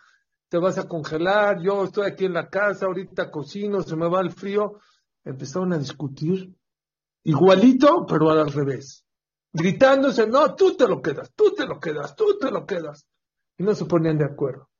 [0.49, 1.61] ¿Te vas a congelar?
[1.61, 4.79] Yo estoy aquí en la casa, ahorita cocino, se me va el frío.
[5.25, 6.55] Empezaron a discutir
[7.25, 9.05] igualito, pero al revés.
[9.53, 13.05] Gritándose, no, tú te lo quedas, tú te lo quedas, tú te lo quedas.
[13.59, 14.71] Y no se ponían de acuerdo.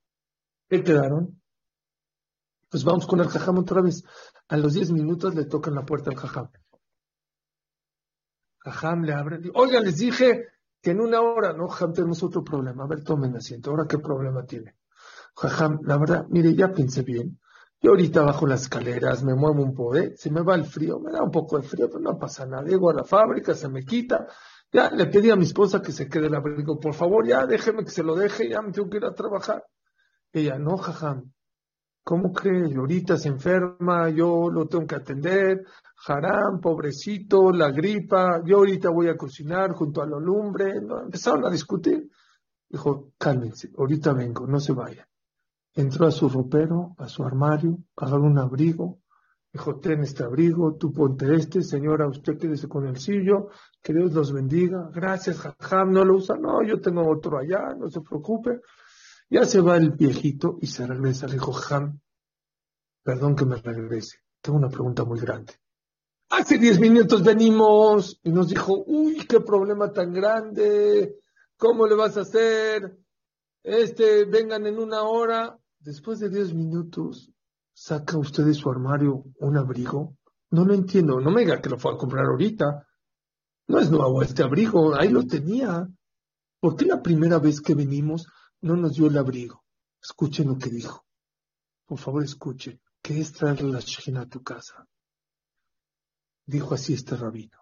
[0.69, 1.43] ¿Qué quedaron?
[2.69, 4.05] Pues vamos con el jajam otra vez.
[4.47, 6.51] A los diez minutos le tocan la puerta al jajam.
[8.61, 10.47] Jajam le abre, oiga, les dije
[10.83, 12.85] que en una hora, no, Jajam, tenemos otro problema.
[12.85, 13.71] A ver, tomen asiento.
[13.71, 14.77] ¿Ahora qué problema tiene?
[15.37, 17.39] Jajam, la verdad, mire, ya pensé bien.
[17.83, 20.13] Yo ahorita bajo las escaleras, me muevo un poco, ¿eh?
[20.15, 22.63] se me va el frío, me da un poco de frío, pero no pasa nada.
[22.63, 24.27] Llego a la fábrica, se me quita.
[24.71, 26.79] Ya le pedí a mi esposa que se quede el abrigo.
[26.79, 29.65] Por favor, ya déjeme que se lo deje, ya me tengo que ir a trabajar.
[30.33, 31.33] Ella, no, jajam,
[32.03, 32.75] ¿Cómo cree?
[32.75, 35.65] Ahorita se enferma, yo lo tengo que atender,
[36.03, 40.81] Jarán, pobrecito, la gripa, yo ahorita voy a cocinar junto a la lumbre.
[40.81, 41.03] ¿no?
[41.03, 42.09] Empezaron a discutir.
[42.71, 45.07] Dijo, cálmense, ahorita vengo, no se vaya.
[45.75, 49.01] Entró a su ropero, a su armario, agarró un abrigo,
[49.53, 53.49] dijo, ten este abrigo, tú ponte este, señora, usted quédese con el sillo,
[53.83, 54.89] que Dios los bendiga.
[54.95, 58.61] Gracias, jajam, no lo usa, no, yo tengo otro allá, no se preocupe.
[59.31, 61.27] Ya se va el viejito y se regresa.
[61.29, 62.01] Le dijo, Ham,
[63.05, 64.19] perdón que me regrese.
[64.43, 65.55] Tengo una pregunta muy grande.
[66.31, 71.17] Hace diez minutos venimos y nos dijo, uy, qué problema tan grande.
[71.57, 72.99] ¿Cómo le vas a hacer?
[73.63, 75.59] Este, vengan en una hora.
[75.79, 77.33] Después de diez minutos,
[77.73, 80.17] saca usted de su armario un abrigo.
[80.51, 81.21] No lo entiendo.
[81.21, 82.87] No me diga que lo fue a comprar ahorita.
[83.69, 84.95] No es nuevo este abrigo.
[84.95, 85.89] Ahí lo tenía.
[86.61, 88.27] ¿Por qué la primera vez que venimos
[88.63, 89.65] no nos dio el abrigo.
[90.03, 91.05] Escuchen lo que dijo.
[91.87, 94.87] por favor escuche, ¿qué es traer la Shekhinah a tu casa?
[96.47, 97.59] Dijo así este rabino.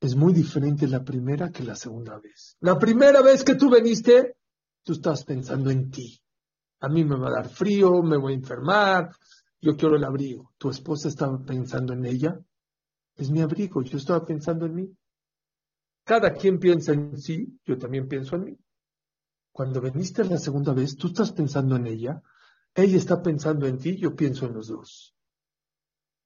[0.00, 2.56] Es muy diferente la primera que la segunda vez.
[2.60, 4.36] La primera vez que tú viniste,
[4.84, 6.20] tú estabas pensando en ti.
[6.80, 9.10] A mí me va a dar frío, me voy a enfermar,
[9.60, 10.52] yo quiero el abrigo.
[10.58, 12.38] Tu esposa estaba pensando en ella.
[13.16, 14.96] Es mi abrigo, yo estaba pensando en mí.
[16.04, 18.58] Cada quien piensa en sí, yo también pienso en mí.
[19.56, 22.22] Cuando viniste la segunda vez, tú estás pensando en ella,
[22.74, 25.16] ella está pensando en ti, yo pienso en los dos.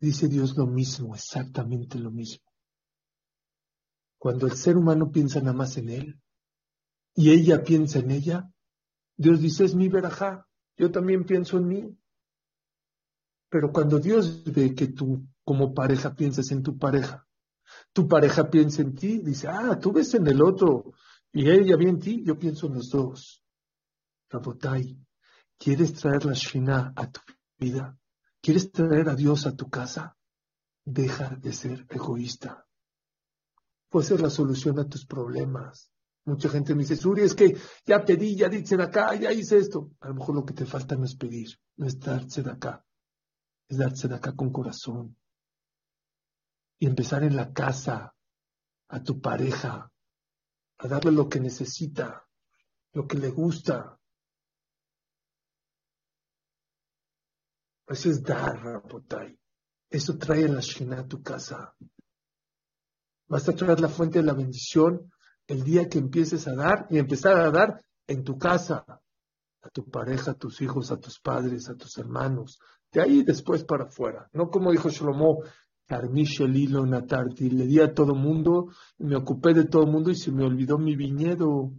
[0.00, 2.50] Dice Dios lo mismo, exactamente lo mismo.
[4.18, 6.20] Cuando el ser humano piensa nada más en él
[7.14, 8.50] y ella piensa en ella,
[9.16, 11.98] Dios dice, es mi verajá, yo también pienso en mí.
[13.48, 17.28] Pero cuando Dios ve que tú como pareja piensas en tu pareja
[17.92, 20.92] tu pareja piensa en ti, dice, ah, tú ves en el otro
[21.32, 23.42] y ella ve en ti, yo pienso en los dos.
[24.28, 24.98] Rabotai,
[25.58, 27.20] ¿quieres traer la Shina a tu
[27.58, 27.98] vida?
[28.40, 30.16] ¿Quieres traer a Dios a tu casa?
[30.84, 32.66] Deja de ser egoísta.
[33.88, 35.90] Puede ser la solución a tus problemas.
[36.24, 39.90] Mucha gente me dice, Suri, es que ya pedí, ya dicen acá, ya hice esto.
[40.00, 42.84] A lo mejor lo que te falta no es pedir, no es darse de acá,
[43.68, 45.16] es darse de acá con corazón
[46.80, 48.14] y empezar en la casa,
[48.88, 49.92] a tu pareja,
[50.82, 52.26] a darle lo que necesita,
[52.92, 53.98] lo que le gusta.
[57.86, 59.38] Eso es dar, Rapotay.
[59.90, 61.74] Eso trae la Shina a tu casa.
[63.28, 65.12] Vas a traer la fuente de la bendición
[65.46, 69.90] el día que empieces a dar y empezar a dar en tu casa, a tu
[69.90, 72.58] pareja, a tus hijos, a tus padres, a tus hermanos,
[72.92, 74.30] de ahí después para afuera.
[74.32, 75.42] No como dijo Shlomo,
[75.98, 80.94] le di a todo mundo, me ocupé de todo mundo y se me olvidó mi
[80.94, 81.72] viñedo.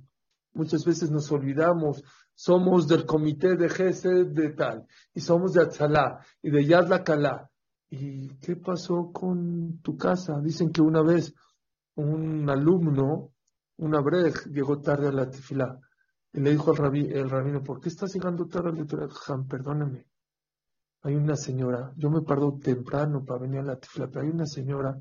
[0.54, 6.20] Muchas veces nos olvidamos, somos del comité de Gesed de tal, y somos de Atzalá,
[6.42, 7.50] y de Yad Lakalá.
[7.90, 10.40] ¿Y qué pasó con tu casa?
[10.42, 11.34] Dicen que una vez
[11.96, 13.32] un alumno,
[13.78, 15.80] un abrej, llegó tarde a la tefilá,
[16.34, 19.08] y le dijo al rabino, ¿por qué estás llegando tarde a la tefilá?
[19.48, 20.06] Perdóname,
[21.04, 24.46] hay una señora, yo me pardo temprano para venir a la tifla, pero hay una
[24.46, 25.00] señora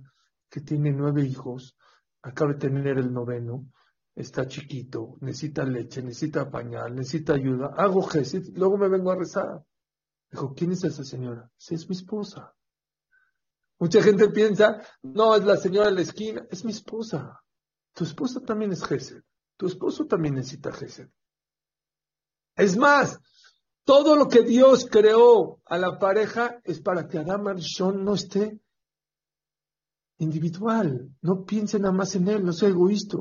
[0.49, 1.77] que tiene nueve hijos,
[2.23, 3.67] acaba de tener el noveno,
[4.15, 9.63] está chiquito, necesita leche, necesita pañal, necesita ayuda, hago gesit, luego me vengo a rezar.
[10.31, 11.51] Dijo, ¿quién es esa señora?
[11.57, 12.55] Sí, es mi esposa.
[13.79, 17.43] Mucha gente piensa, no, es la señora de la esquina, es mi esposa.
[17.95, 19.23] Tu esposa también es Gesed.
[19.57, 21.09] Tu esposo también necesita Gesed.
[22.57, 23.19] Es más,
[23.91, 28.61] todo lo que Dios creó a la pareja es para que Adam Arishon no esté
[30.19, 33.19] individual, no piense nada más en él, no sea egoísta.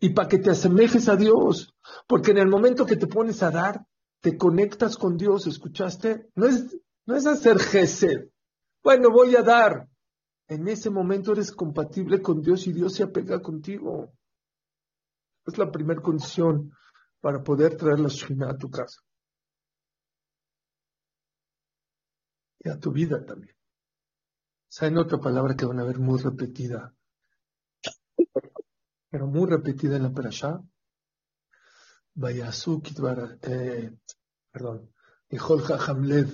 [0.00, 1.74] Y para que te asemejes a Dios,
[2.06, 3.86] porque en el momento que te pones a dar,
[4.22, 6.30] te conectas con Dios, ¿escuchaste?
[6.34, 8.30] No es, no es hacer gesed.
[8.82, 9.90] Bueno, voy a dar.
[10.46, 14.10] En ese momento eres compatible con Dios y Dios se apega contigo.
[15.44, 16.72] Es la primera condición
[17.20, 19.02] para poder traer la Shina a tu casa.
[22.60, 23.54] Y a tu vida también.
[24.68, 26.94] ¿Saben otra palabra que van a ver muy repetida?
[29.10, 30.62] Pero muy repetida en la parasha.
[32.14, 32.82] Vayasu
[33.42, 33.96] eh,
[34.50, 34.92] perdón,
[35.86, 36.32] Hamlev.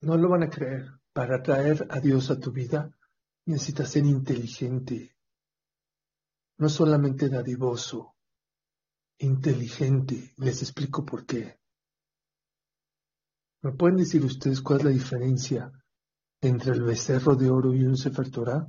[0.00, 0.86] No lo van a creer.
[1.12, 2.96] Para traer a Dios a tu vida
[3.44, 5.16] necesitas ser inteligente.
[6.58, 8.16] No solamente dadivoso,
[9.18, 10.32] inteligente.
[10.36, 11.57] Les explico por qué.
[13.68, 15.70] ¿Me pueden decir ustedes cuál es la diferencia
[16.40, 18.66] entre el becerro de oro y un Sefer Torah?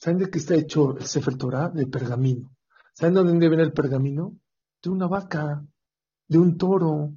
[0.00, 1.68] ¿Saben de qué está hecho el Sefer Torah?
[1.68, 2.48] De pergamino.
[2.94, 4.38] ¿Saben de dónde viene el pergamino?
[4.82, 5.62] De una vaca,
[6.26, 7.12] de un toro.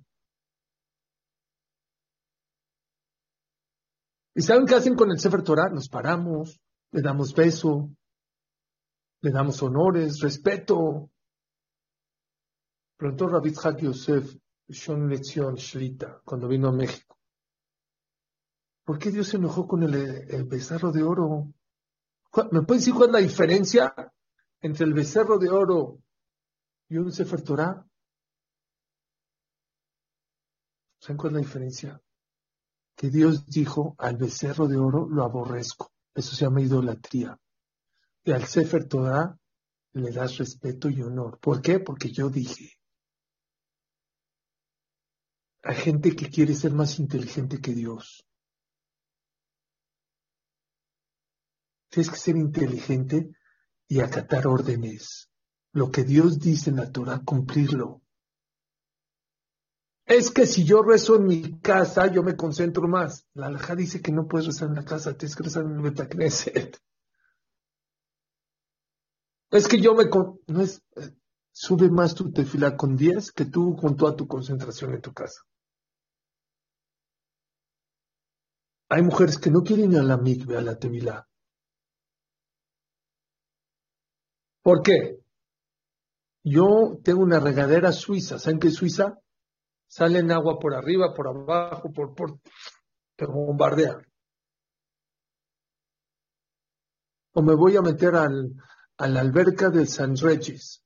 [4.36, 5.70] ¿Y saben qué hacen con el Sefer Torah?
[5.70, 6.60] Nos paramos,
[6.92, 7.90] le damos beso,
[9.22, 11.10] le damos honores, respeto.
[12.98, 14.36] Pronto Rabbi Hak Yosef
[14.68, 17.18] Shon Lección Shlita, cuando vino a México.
[18.84, 21.52] ¿Por qué Dios se enojó con el, becerro de oro?
[22.52, 23.94] ¿Me puede decir cuál es la diferencia
[24.62, 26.00] entre el becerro de oro
[26.90, 27.86] y un Sefer Torah?
[31.00, 32.02] ¿Saben cuál es la diferencia?
[32.96, 35.92] Que Dios dijo al becerro de oro lo aborrezco.
[36.14, 37.40] Eso se llama idolatría.
[38.24, 39.38] Y al Sefer Torah
[39.94, 41.40] le das respeto y honor.
[41.40, 41.80] ¿Por qué?
[41.80, 42.80] Porque yo dije.
[45.68, 48.24] Hay gente que quiere ser más inteligente que Dios.
[51.90, 53.32] Tienes que ser inteligente
[53.88, 55.32] y acatar órdenes.
[55.72, 58.04] Lo que Dios dice en la Torah, cumplirlo.
[60.06, 63.26] Es que si yo rezo en mi casa, yo me concentro más.
[63.34, 65.82] La alhaja dice que no puedes rezar en la casa, tienes que rezar en el
[65.82, 66.78] Betacneset.
[69.50, 70.04] Es que yo me...
[70.62, 71.12] Es, eh,
[71.52, 75.42] sube más tu tefila con 10 que tú con toda tu concentración en tu casa.
[78.90, 81.28] Hay mujeres que no quieren ir a la mikve, a la tefila.
[84.62, 85.20] ¿Por qué?
[86.44, 88.38] Yo tengo una regadera suiza.
[88.38, 89.20] ¿Saben qué es Suiza?
[89.88, 92.40] Salen agua por arriba, por abajo, por, por,
[93.16, 93.98] te bombardea.
[97.34, 98.56] O me voy a meter al,
[98.98, 100.84] a la alberca de San Regis.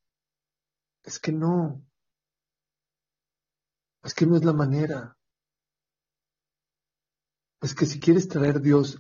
[1.03, 1.85] Es que no.
[4.03, 5.18] Es que no es la manera.
[7.61, 8.99] Es que si quieres traer Dios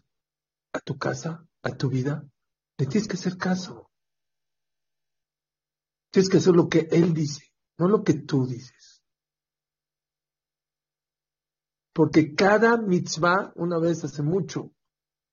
[0.73, 2.27] a tu casa, a tu vida,
[2.77, 3.89] le tienes que hacer caso.
[6.11, 7.43] Tienes que hacer lo que Él dice,
[7.77, 9.01] no lo que tú dices.
[11.93, 14.71] Porque cada mitzvah, una vez hace mucho,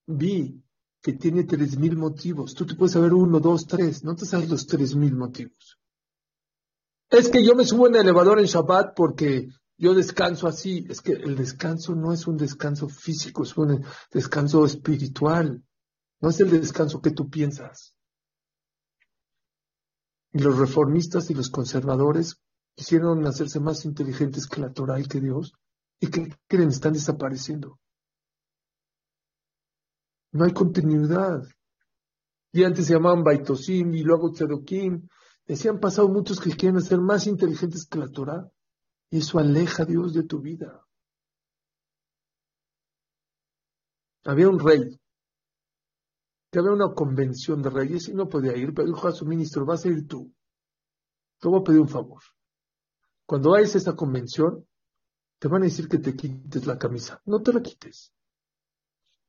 [0.06, 0.62] vi
[1.02, 2.54] que tiene tres mil motivos.
[2.54, 5.78] Tú te puedes saber uno, dos, tres, no te sabes los tres mil motivos.
[7.08, 9.48] Es que yo me subo en el elevador en Shabbat porque
[9.78, 10.86] yo descanso así.
[10.88, 15.62] Es que el descanso no es un descanso físico, es un descanso espiritual.
[16.20, 17.94] No es el descanso que tú piensas.
[20.32, 22.40] Y los reformistas y los conservadores
[22.74, 25.52] quisieron hacerse más inteligentes que la Torah y que Dios.
[26.00, 26.70] ¿Y que creen?
[26.70, 27.78] Están desapareciendo.
[30.32, 31.42] No hay continuidad.
[32.52, 35.08] Y antes se llamaban Baitosim y luego Tzedokim.
[35.46, 38.50] Y han pasado muchos que quieren ser más inteligentes que la Torah.
[39.16, 40.86] Eso aleja a Dios de tu vida.
[44.24, 45.00] Había un rey
[46.50, 49.64] que había una convención de reyes y no podía ir, pero dijo a su ministro,
[49.64, 50.30] vas a ir tú.
[51.40, 52.20] Te voy a pedir un favor.
[53.24, 54.66] Cuando vayas a esa convención,
[55.38, 57.22] te van a decir que te quites la camisa.
[57.24, 58.12] No te la quites.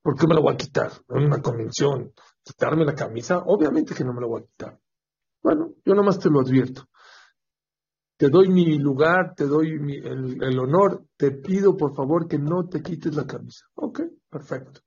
[0.02, 0.92] ¿Por qué me la voy a quitar?
[1.08, 2.12] En una convención,
[2.44, 4.82] quitarme la camisa, obviamente que no me la voy a quitar.
[5.42, 6.90] Bueno, yo nomás te lo advierto.
[8.18, 9.70] Te doy mi lugar, te doy
[10.04, 13.66] el, honor, te pido por favor que no te quites la camisa.
[13.76, 14.82] Ok, perfecto.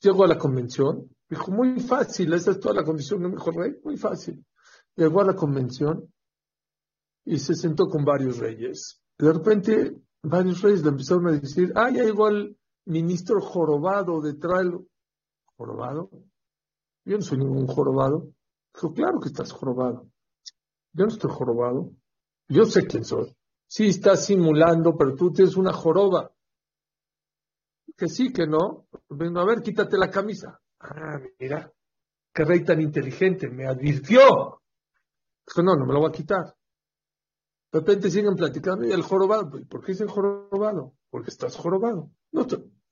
[0.00, 3.74] Llegó a la convención, dijo, muy fácil, esa es toda la condición de mejor rey,
[3.82, 4.44] muy fácil.
[4.94, 6.12] Llegó a la convención
[7.24, 9.02] y se sentó con varios reyes.
[9.18, 14.34] De repente, varios reyes le empezaron a decir, ah, ya llegó el, ministro jorobado de
[14.34, 14.86] traerlo.
[15.56, 16.10] ¿Jorobado?
[17.04, 18.28] Yo no soy ningún jorobado.
[18.74, 20.06] Dijo, claro que estás jorobado.
[20.92, 21.90] Yo no estoy jorobado.
[22.48, 23.34] Yo sé quién soy.
[23.66, 26.30] Sí, estás simulando, pero tú tienes una joroba.
[27.96, 28.86] Que sí, que no.
[29.08, 30.60] Vengo a ver, quítate la camisa.
[30.80, 31.72] Ah, mira,
[32.32, 34.62] qué rey tan inteligente, me advirtió.
[35.46, 36.54] Dijo, no, no me lo voy a quitar.
[37.72, 40.94] De repente siguen platicando y el jorobado, ¿por qué dicen jorobado?
[41.10, 42.10] Porque estás jorobado.
[42.30, 42.46] No,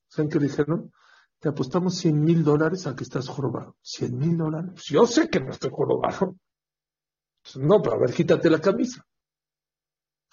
[0.07, 0.91] ¿Saben qué dijeron?
[1.39, 3.75] Te apostamos 100 mil dólares a que estás jorobado.
[3.83, 4.71] ¿100 mil dólares?
[4.73, 6.35] Pues yo sé que no estoy jorobado.
[7.41, 9.05] Pues no, pero a ver, quítate la camisa.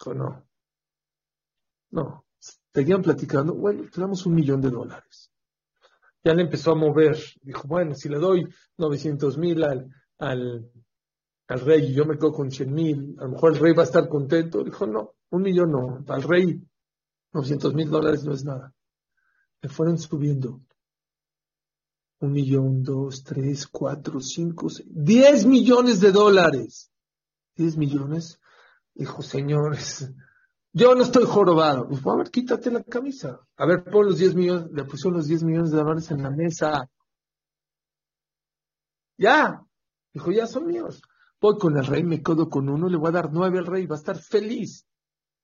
[0.01, 0.49] Dijo, no.
[1.91, 2.25] No.
[2.73, 3.55] Seguían platicando.
[3.55, 5.31] Bueno, te damos un millón de dólares.
[6.25, 7.17] Ya le empezó a mover.
[7.43, 8.49] Dijo, bueno, si le doy
[8.79, 9.89] 900 mil al,
[10.19, 10.73] al,
[11.49, 13.83] al rey y yo me quedo con 100 mil, a lo mejor el rey va
[13.83, 14.65] a estar contento.
[14.65, 16.05] Dijo, no, un millón no.
[16.09, 16.61] Al rey
[17.33, 18.75] 900 mil dólares no es nada
[19.63, 20.63] le fueron subiendo.
[22.21, 26.91] Un millón, dos, tres, cuatro, cinco, seis, diez millones de dólares.
[27.57, 28.39] Diez millones.
[29.01, 30.13] Dijo, señores,
[30.75, 31.89] yo no estoy jorobado.
[31.89, 33.41] Pues, a ver, quítate la camisa.
[33.57, 36.29] A ver, pon los diez millones, le pusieron los diez millones de dólares en la
[36.29, 36.87] mesa.
[39.17, 39.65] Ya.
[40.13, 41.01] Dijo, ya son míos.
[41.41, 43.87] Voy con el rey, me quedo con uno, le voy a dar nueve al rey,
[43.87, 44.87] va a estar feliz.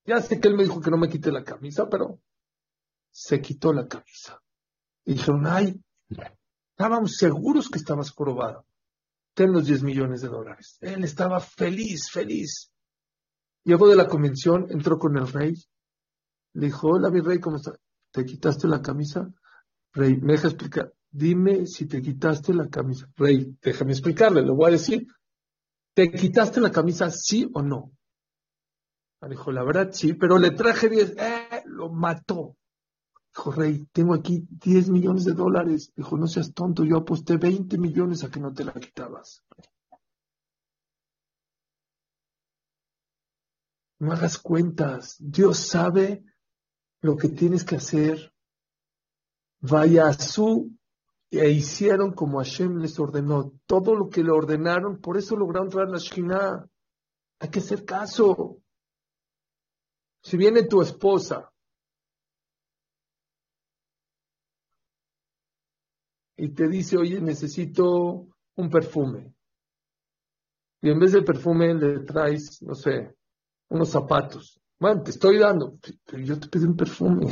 [0.05, 2.21] Ya sé que él me dijo que no me quite la camisa, pero
[3.09, 4.39] se quitó la camisa.
[5.03, 5.81] Y dijeron, ay,
[6.69, 8.67] estábamos seguros que estabas probado.
[9.33, 10.77] Ten los 10 millones de dólares.
[10.79, 12.71] Él estaba feliz, feliz.
[13.67, 15.53] Llegó de la convención, entró con el rey.
[16.53, 17.77] Le dijo, hola mi rey, ¿cómo estás?
[18.13, 19.29] ¿Te quitaste la camisa?
[19.91, 20.93] Rey, me deja explicar.
[21.11, 23.09] Dime si te quitaste la camisa.
[23.17, 25.05] Rey, déjame explicarle, lo voy a decir.
[25.93, 27.91] ¿Te quitaste la camisa, sí o no?
[29.29, 31.17] dijo, la verdad sí, pero le traje 10.
[31.17, 32.55] Eh, lo mató.
[33.35, 35.91] Dijo, rey, tengo aquí 10 millones de dólares.
[35.93, 39.43] Dijo, no seas tonto, yo aposté 20 millones a que no te la quitabas.
[43.99, 45.15] No hagas cuentas.
[45.19, 46.23] Dios sabe
[47.01, 48.33] lo que tienes que hacer.
[49.59, 50.77] Vaya a su
[51.29, 53.53] e hicieron como Hashem les ordenó.
[53.65, 56.69] Todo lo que le ordenaron, por eso lograron traer la Shina.
[57.39, 58.61] Hay que hacer caso.
[60.21, 61.51] Si viene tu esposa
[66.35, 69.33] y te dice, oye, necesito un perfume.
[70.81, 73.15] Y en vez de perfume le traes, no sé,
[73.69, 74.59] unos zapatos.
[74.79, 77.27] Bueno, te estoy dando, pero yo te pido un perfume.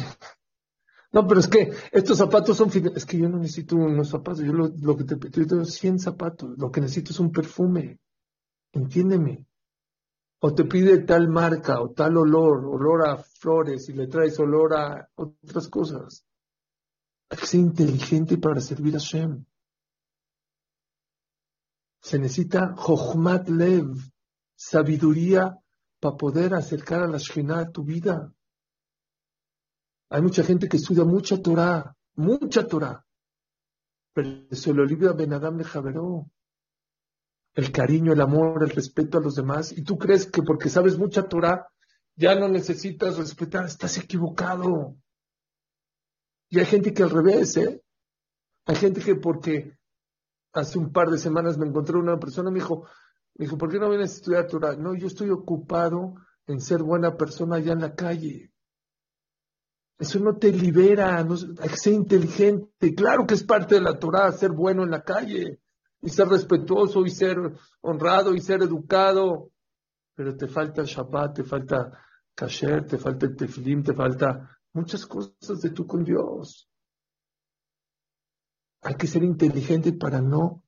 [1.11, 4.51] No, pero es que estos zapatos son Es que yo no necesito unos zapatos, yo
[4.51, 6.57] lo, que te pido es 100 zapatos.
[6.57, 8.01] Lo que necesito es un perfume.
[8.73, 9.45] Entiéndeme.
[10.39, 14.73] O te pide tal marca o tal olor, olor a flores y le traes olor
[14.73, 16.25] a otras cosas.
[17.29, 19.45] Hay que ser inteligente para servir a Shem.
[22.01, 23.95] Se necesita Jochmat Lev,
[24.53, 25.57] sabiduría
[26.05, 28.31] para poder acercar a la Shekhinah a tu vida.
[30.11, 33.03] Hay mucha gente que estudia mucha Torah, mucha Torah,
[34.13, 36.29] pero se lo olvida Ben Adam Javeró.
[37.55, 39.71] El cariño, el amor, el respeto a los demás.
[39.71, 41.67] Y tú crees que porque sabes mucha Torah,
[42.15, 43.65] ya no necesitas respetar.
[43.65, 44.95] Estás equivocado.
[46.49, 47.81] Y hay gente que al revés, ¿eh?
[48.67, 49.75] Hay gente que porque
[50.53, 52.85] hace un par de semanas me encontré una persona, me dijo,
[53.35, 54.75] me dijo, ¿por qué no vienes a estudiar Torah?
[54.75, 56.15] No, yo estoy ocupado
[56.47, 58.51] en ser buena persona allá en la calle.
[59.97, 62.93] Eso no te libera, no, hay que ser inteligente.
[62.95, 65.61] Claro que es parte de la Torah ser bueno en la calle,
[66.01, 67.37] y ser respetuoso, y ser
[67.81, 69.51] honrado, y ser educado.
[70.15, 71.91] Pero te falta Shabbat, te falta
[72.33, 76.69] Kasher, te falta el Tefilim, te falta muchas cosas de tú con Dios.
[78.81, 80.64] Hay que ser inteligente para no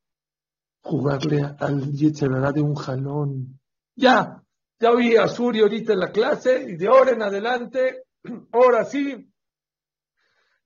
[0.88, 3.60] jugarle al Yetzerará de un jalón.
[3.96, 4.42] Ya,
[4.80, 8.04] ya oí a Suri ahorita en la clase y de ahora en adelante,
[8.54, 9.30] ahora sí,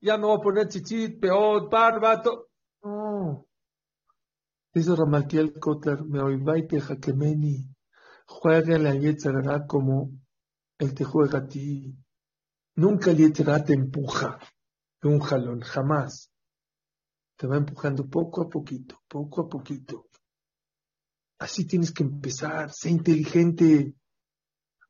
[0.00, 2.48] ya no voy a poner chichit, peor, barbato.
[2.84, 3.46] No.
[4.72, 7.68] Dice Ramakiel Kotler, me oivaite jaquemeni,
[8.26, 10.10] juega la Yetzerará como
[10.78, 11.96] él te juega a ti.
[12.76, 14.38] Nunca el te empuja
[15.02, 16.30] de un jalón, jamás.
[17.36, 20.06] Te va empujando poco a poquito, poco a poquito.
[21.42, 23.96] Así tienes que empezar, sé inteligente.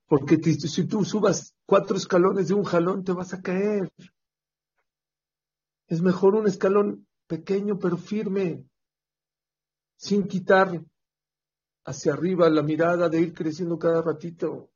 [0.07, 3.91] Porque si tú subas cuatro escalones de un jalón, te vas a caer.
[5.87, 8.67] Es mejor un escalón pequeño pero firme,
[9.97, 10.85] sin quitar
[11.87, 14.71] hacia arriba la mirada de ir creciendo cada ratito.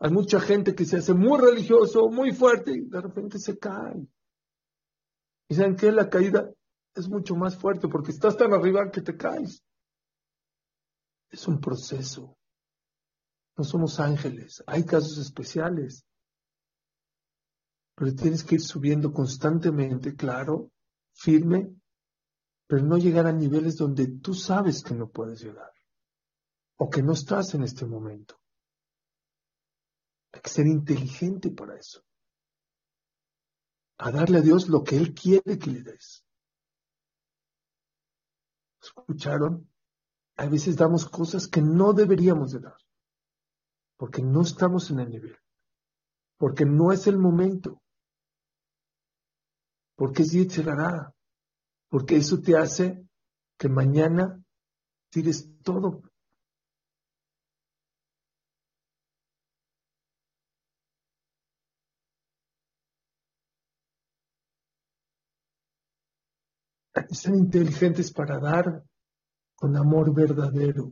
[0.00, 4.04] Hay mucha gente que se hace muy religioso, muy fuerte y de repente se cae.
[5.48, 6.50] Y saben que la caída
[6.96, 9.62] es mucho más fuerte porque estás tan arriba que te caes.
[11.32, 12.38] Es un proceso.
[13.56, 14.62] No somos ángeles.
[14.66, 16.06] Hay casos especiales.
[17.96, 20.70] Pero tienes que ir subiendo constantemente, claro,
[21.14, 21.74] firme,
[22.66, 25.72] pero no llegar a niveles donde tú sabes que no puedes llegar
[26.76, 28.38] o que no estás en este momento.
[30.32, 32.04] Hay que ser inteligente para eso.
[33.98, 36.24] A darle a Dios lo que Él quiere que le des.
[38.82, 39.71] ¿Escucharon?
[40.36, 42.76] A veces damos cosas que no deberíamos de dar.
[43.96, 45.36] Porque no estamos en el nivel.
[46.38, 47.80] Porque no es el momento.
[49.96, 51.14] Porque es Yitzhara.
[51.88, 53.06] Porque eso te hace
[53.58, 54.42] que mañana
[55.10, 56.02] tires todo
[67.10, 68.82] Ser inteligentes para dar
[69.62, 70.90] con amor verdadero.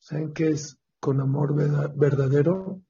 [0.00, 2.82] ¿Saben qué es con amor verdadero?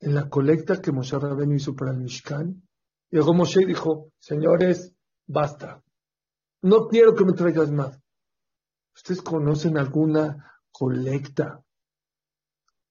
[0.00, 2.62] En la colecta que Moshe Rabbeinu hizo para el Mishkan,
[3.08, 4.92] llegó Moshe y dijo, señores,
[5.26, 5.82] basta.
[6.60, 7.98] No quiero que me traigas más.
[8.94, 11.64] ¿Ustedes conocen alguna colecta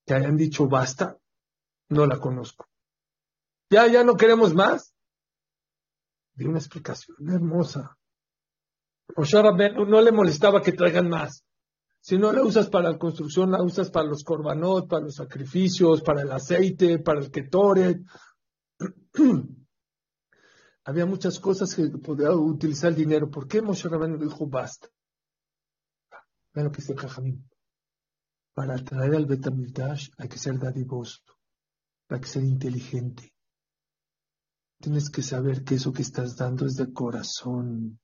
[0.08, 1.20] que hayan dicho basta?
[1.90, 2.68] No la conozco.
[3.70, 4.96] Ya, ya no queremos más
[6.34, 7.97] de una explicación hermosa.
[9.16, 11.44] Moshe no le molestaba que traigan más.
[12.02, 16.02] Si no la usas para la construcción, la usas para los corbanot, para los sacrificios,
[16.02, 18.02] para el aceite, para el ketoret.
[20.86, 23.30] Había muchas cosas que podía utilizar el dinero.
[23.30, 24.88] ¿Por qué Moshe Rabbeinu dijo basta?
[26.54, 27.44] Vean lo que dice el
[28.54, 31.22] Para traer al Betamildash hay que ser dadivoso,
[32.08, 33.34] hay que ser inteligente.
[34.80, 38.00] Tienes que saber que eso que estás dando es de corazón.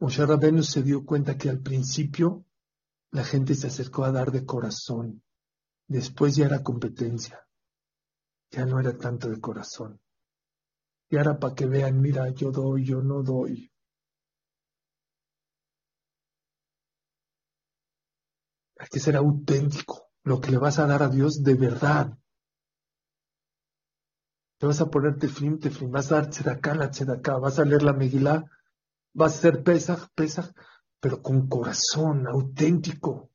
[0.00, 2.46] Moshe Rabbeinu se dio cuenta que al principio
[3.12, 5.22] la gente se acercó a dar de corazón.
[5.86, 7.46] Después ya era competencia.
[8.50, 10.00] Ya no era tanto de corazón.
[11.10, 13.70] Y ahora para que vean, mira, yo doy, yo no doy.
[18.78, 20.10] Hay que ser auténtico.
[20.22, 22.16] lo que le vas a dar a Dios de verdad.
[24.58, 26.90] Te vas a poner teflim, teflim, vas a dar tzedaká, la
[27.38, 28.44] vas a leer la Megilá,
[29.12, 30.50] vas a hacer pesaj, pesaj,
[31.00, 33.30] pero con corazón auténtico.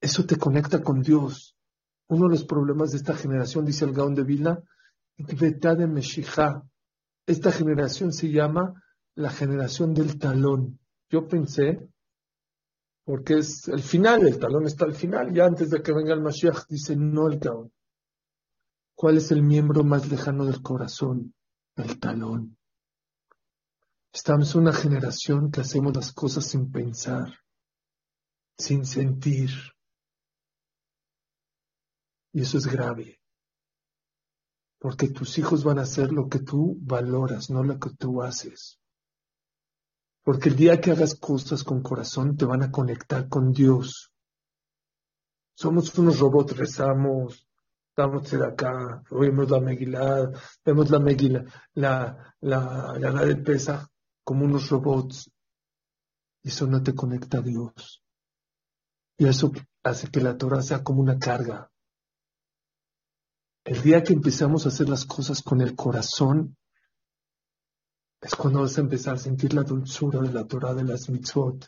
[0.00, 1.56] Eso te conecta con Dios.
[2.08, 4.62] Uno de los problemas de esta generación, dice el Gaón de Vila,
[5.16, 6.62] de Meshijá.
[7.26, 8.82] Esta generación se llama
[9.14, 10.78] la generación del talón.
[11.08, 11.88] Yo pensé,
[13.04, 16.20] porque es el final, el talón está al final, ya antes de que venga el
[16.20, 17.72] Mashiach, dice no el Gaón.
[18.94, 21.34] ¿Cuál es el miembro más lejano del corazón?
[21.76, 22.56] El talón.
[24.16, 27.34] Estamos en una generación que hacemos las cosas sin pensar,
[28.56, 29.50] sin sentir.
[32.32, 33.20] Y eso es grave.
[34.78, 38.80] Porque tus hijos van a hacer lo que tú valoras, no lo que tú haces.
[40.24, 44.14] Porque el día que hagas cosas con corazón te van a conectar con Dios.
[45.54, 47.46] Somos unos robots, rezamos,
[47.94, 50.32] de acá, oímos la Megilá,
[50.64, 51.44] vemos la Megilá,
[51.74, 53.86] la, la, la, la del Pesach,
[54.26, 55.30] como unos robots.
[56.42, 58.02] Y eso no te conecta a Dios.
[59.16, 59.52] Y eso
[59.84, 61.70] hace que la Torah sea como una carga.
[63.64, 66.56] El día que empezamos a hacer las cosas con el corazón,
[68.20, 71.64] es cuando vas a empezar a sentir la dulzura de la Torah de las mitzvot.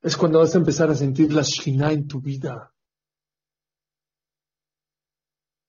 [0.00, 2.74] Es cuando vas a empezar a sentir la Shina en tu vida.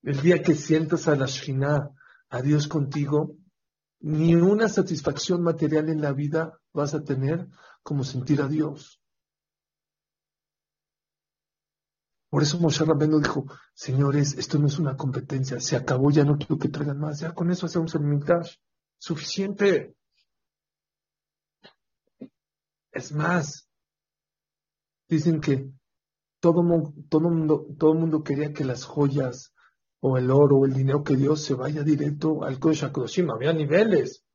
[0.04, 1.90] El día que sientas a la Shina,
[2.30, 3.36] a Dios contigo,
[4.04, 7.48] ni una satisfacción material en la vida vas a tener
[7.84, 9.02] como sentir a Dios.
[12.30, 16.38] Por eso Moshe Rabbeinu dijo, señores, esto no es una competencia, se acabó, ya no
[16.38, 18.58] quiero que traigan más, ya con eso hacemos el mintash.
[18.98, 19.96] Suficiente.
[22.92, 23.70] Es más,
[25.08, 25.72] dicen que
[26.42, 26.62] todo,
[27.08, 29.53] todo, mundo, todo mundo quería que las joyas
[30.06, 33.32] o el oro o el dinero que Dios se vaya directo al Kodesh HaKadoshim.
[33.32, 34.26] Había niveles.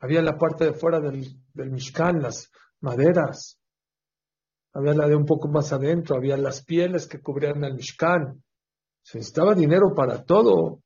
[0.00, 2.50] Había la parte de fuera del, del Mishkan, las
[2.80, 3.60] maderas.
[4.72, 6.16] Había la de un poco más adentro.
[6.16, 8.42] Había las pieles que cubrían el Mishkan.
[9.04, 10.82] Se necesitaba dinero para todo.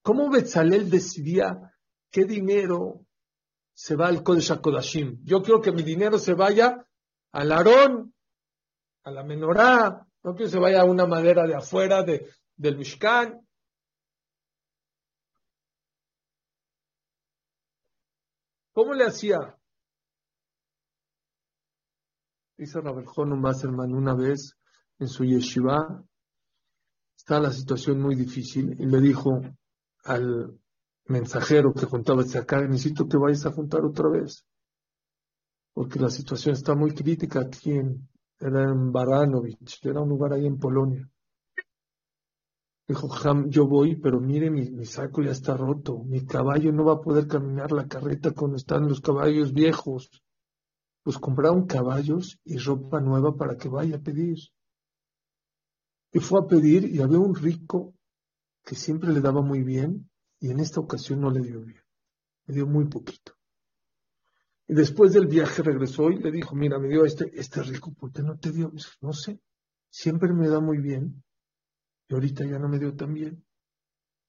[0.00, 1.74] ¿Cómo Betzalel decidía
[2.10, 3.04] qué dinero
[3.74, 5.20] se va al Kodesh HaKodashim?
[5.22, 6.88] Yo quiero que mi dinero se vaya
[7.32, 8.14] al Aarón,
[9.04, 13.46] a la menorá, no que se vaya a una madera de afuera de, del Mishkan.
[18.72, 19.56] ¿Cómo le hacía?
[22.58, 23.06] Dice Rabel
[23.40, 24.56] Basserman una vez
[24.98, 26.04] en su yeshiva,
[27.16, 29.40] está la situación muy difícil, y le dijo
[30.02, 30.58] al
[31.04, 34.44] mensajero que juntaba acá, necesito que vayas a juntar otra vez,
[35.72, 38.08] porque la situación está muy crítica aquí en,
[38.38, 41.08] era en Baranovich, era un lugar ahí en Polonia.
[42.88, 43.08] Dijo,
[43.48, 47.26] yo voy, pero mire, mi, saco ya está roto, mi caballo no va a poder
[47.26, 50.10] caminar la carreta cuando están los caballos viejos.
[51.02, 54.38] Pues compraron caballos y ropa nueva para que vaya a pedir.
[56.12, 57.94] Y fue a pedir y había un rico
[58.64, 60.08] que siempre le daba muy bien
[60.40, 61.82] y en esta ocasión no le dio bien,
[62.46, 63.35] le dio muy poquito.
[64.68, 68.12] Y después del viaje regresó y le dijo, mira, me dio este, este rico, ¿por
[68.12, 68.72] qué no te dio?
[69.00, 69.40] No sé,
[69.88, 71.22] siempre me da muy bien
[72.08, 73.44] y ahorita ya no me dio tan bien.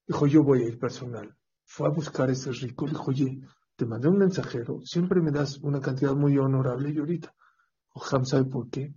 [0.07, 1.35] Dijo, yo voy a ir personal.
[1.65, 3.41] Fue a buscar ese rico, dijo, oye,
[3.75, 7.33] te mandé un mensajero, siempre me das una cantidad muy honorable y ahorita.
[7.93, 8.93] Ojam sabe por qué.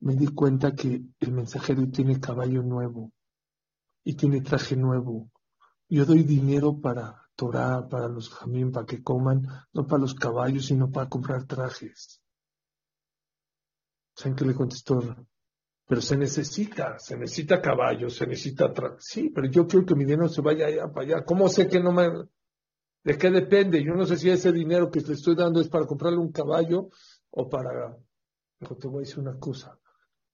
[0.00, 3.12] Me di cuenta que el mensajero tiene caballo nuevo
[4.02, 5.30] y tiene traje nuevo.
[5.88, 9.40] Yo doy dinero para Torah, para los jamín, para que coman,
[9.72, 12.20] no para los caballos, sino para comprar trajes.
[14.14, 15.00] ¿Saben qué le contestó?
[15.86, 19.06] Pero se necesita, se necesita caballos, se necesita trajes.
[19.06, 21.24] Sí, pero yo quiero que mi dinero se vaya allá para allá.
[21.24, 22.10] ¿Cómo sé que no me...
[23.02, 23.82] ¿De qué depende?
[23.82, 26.90] Yo no sé si ese dinero que le estoy dando es para comprarle un caballo
[27.30, 27.96] o para...
[28.58, 29.78] Pero te voy a decir una cosa.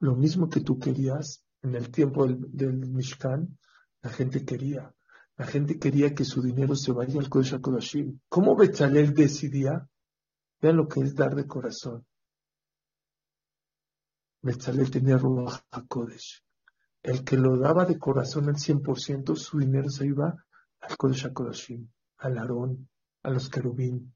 [0.01, 3.57] Lo mismo que tú querías en el tiempo del, del Mishkan,
[4.03, 4.93] la gente quería.
[5.37, 8.21] La gente quería que su dinero se vaya al Kodesh HaKodashim.
[8.29, 9.87] ¿Cómo Bechalel decidía?
[10.63, 12.07] Vean lo que es dar de corazón.
[14.41, 16.43] Bechalel tenía Ruach HaKodesh.
[17.03, 20.35] El que lo daba de corazón al 100%, su dinero se iba
[20.81, 21.87] al Kodesh HaKodashim,
[22.19, 22.89] al Aarón,
[23.23, 24.15] a los querubín.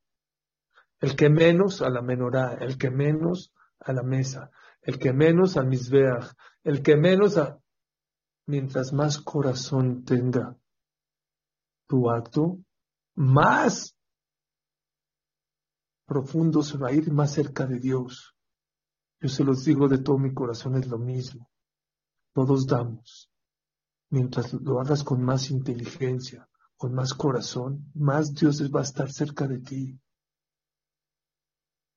[1.01, 4.51] El que menos a la menorá, el que menos a la mesa,
[4.81, 6.33] el que menos al misbeach,
[6.65, 7.59] el que menos a...
[8.47, 10.57] Mientras más corazón tenga
[11.91, 12.61] tu acto,
[13.17, 13.97] más
[16.07, 18.37] profundo se va a ir más cerca de Dios.
[19.21, 21.51] Yo se los digo de todo mi corazón, es lo mismo.
[22.33, 23.29] Todos damos.
[24.09, 29.49] Mientras lo hagas con más inteligencia, con más corazón, más Dios va a estar cerca
[29.49, 30.01] de ti.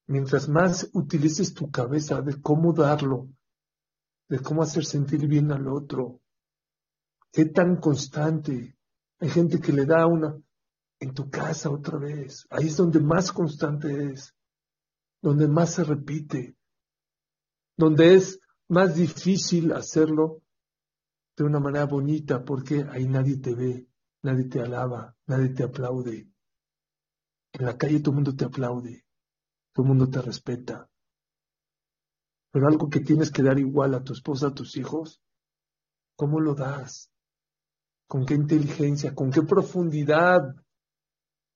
[0.08, 3.30] Mientras más utilices tu cabeza de cómo darlo,
[4.28, 6.20] de cómo hacer sentir bien al otro,
[7.32, 8.73] qué tan constante.
[9.24, 10.38] Hay gente que le da una
[11.00, 12.46] en tu casa otra vez.
[12.50, 14.36] Ahí es donde más constante es,
[15.22, 16.58] donde más se repite,
[17.78, 20.42] donde es más difícil hacerlo
[21.38, 23.88] de una manera bonita porque ahí nadie te ve,
[24.24, 26.30] nadie te alaba, nadie te aplaude.
[27.54, 29.06] En la calle todo el mundo te aplaude,
[29.72, 30.90] todo el mundo te respeta.
[32.52, 35.22] Pero algo que tienes que dar igual a tu esposa, a tus hijos,
[36.18, 37.13] ¿cómo lo das?
[38.14, 39.16] ¿Con qué inteligencia?
[39.16, 40.56] ¿Con qué profundidad?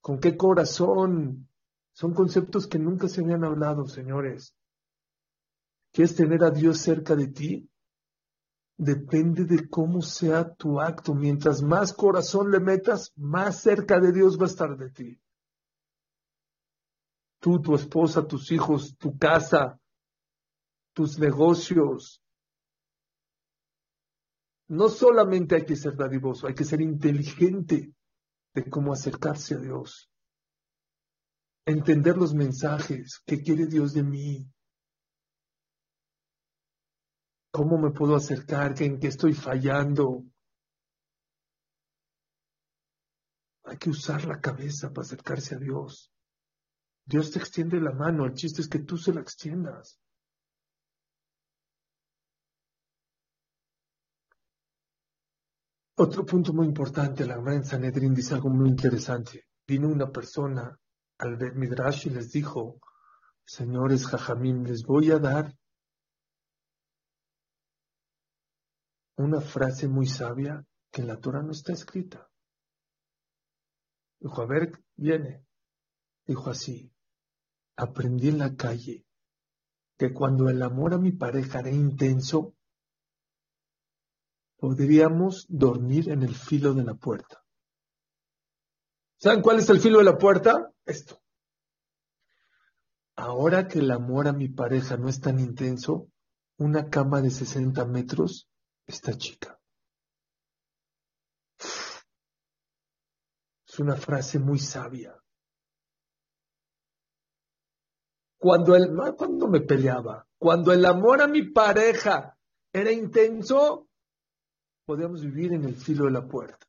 [0.01, 1.47] ¿Con qué corazón?
[1.93, 4.55] Son conceptos que nunca se habían hablado, señores.
[5.93, 7.69] ¿Quieres tener a Dios cerca de ti?
[8.75, 11.13] Depende de cómo sea tu acto.
[11.13, 15.21] Mientras más corazón le metas, más cerca de Dios va a estar de ti.
[17.39, 19.79] Tú, tu esposa, tus hijos, tu casa,
[20.93, 22.19] tus negocios.
[24.69, 27.93] No solamente hay que ser dadivoso, hay que ser inteligente
[28.53, 30.11] de cómo acercarse a Dios.
[31.65, 34.49] Entender los mensajes, qué quiere Dios de mí,
[37.57, 38.79] ¿Cómo me puedo acercar?
[38.83, 40.23] ¿En qué estoy fallando?
[43.63, 46.13] Hay que usar la cabeza para acercarse a Dios.
[47.03, 49.99] Dios te extiende la mano, el chiste es que tú se la extiendas.
[55.99, 59.45] Otro punto muy importante, la gran Sanedrín dice algo muy interesante.
[59.65, 60.79] Vino una persona
[61.17, 62.79] al Midrash y les dijo,
[63.43, 65.57] señores Jajamín, les voy a dar
[69.15, 72.29] una frase muy sabia que en la Torah no está escrita.
[74.19, 75.47] Dijo, a ver, viene.
[76.27, 76.93] Dijo así,
[77.75, 79.03] aprendí en la calle
[79.97, 82.56] que cuando el amor a mi pareja era intenso,
[84.57, 87.43] podríamos dormir en el filo de la puerta.
[89.19, 90.71] ¿Saben cuál es el filo de la puerta?
[90.85, 91.21] Esto.
[93.15, 96.11] Ahora que el amor a mi pareja no es tan intenso,
[96.57, 98.47] una cama de 60 metros
[98.85, 99.59] esta chica.
[103.67, 105.15] Es una frase muy sabia.
[108.39, 112.37] Cuando el, cuando me peleaba, cuando el amor a mi pareja
[112.71, 113.86] era intenso,
[114.87, 116.65] podíamos vivir en el filo de la puerta.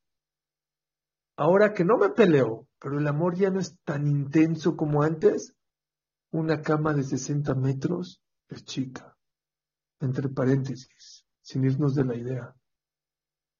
[1.36, 5.54] Ahora que no me peleo, pero el amor ya no es tan intenso como antes,
[6.32, 9.16] una cama de 60 metros es chica.
[10.00, 12.54] Entre paréntesis sin irnos de la idea.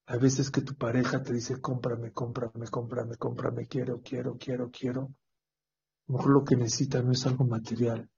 [0.07, 5.03] Hay veces que tu pareja te dice, cómprame, cómprame, cómprame, cómprame, quiero, quiero, quiero, quiero.
[5.03, 8.11] A lo mejor lo que necesita no es algo material.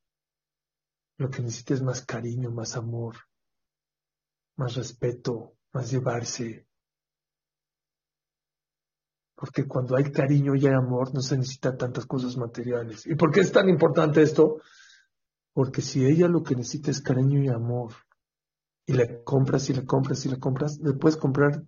[1.19, 3.17] Lo que necesita es más cariño, más amor,
[4.57, 6.67] más respeto, más llevarse.
[9.35, 13.07] Porque cuando hay cariño y hay amor no se necesita tantas cosas materiales.
[13.07, 14.61] ¿Y por qué es tan importante esto?
[15.53, 17.95] Porque si ella lo que necesita es cariño y amor,
[18.87, 21.65] y le compras y le compras y le compras, le puedes comprar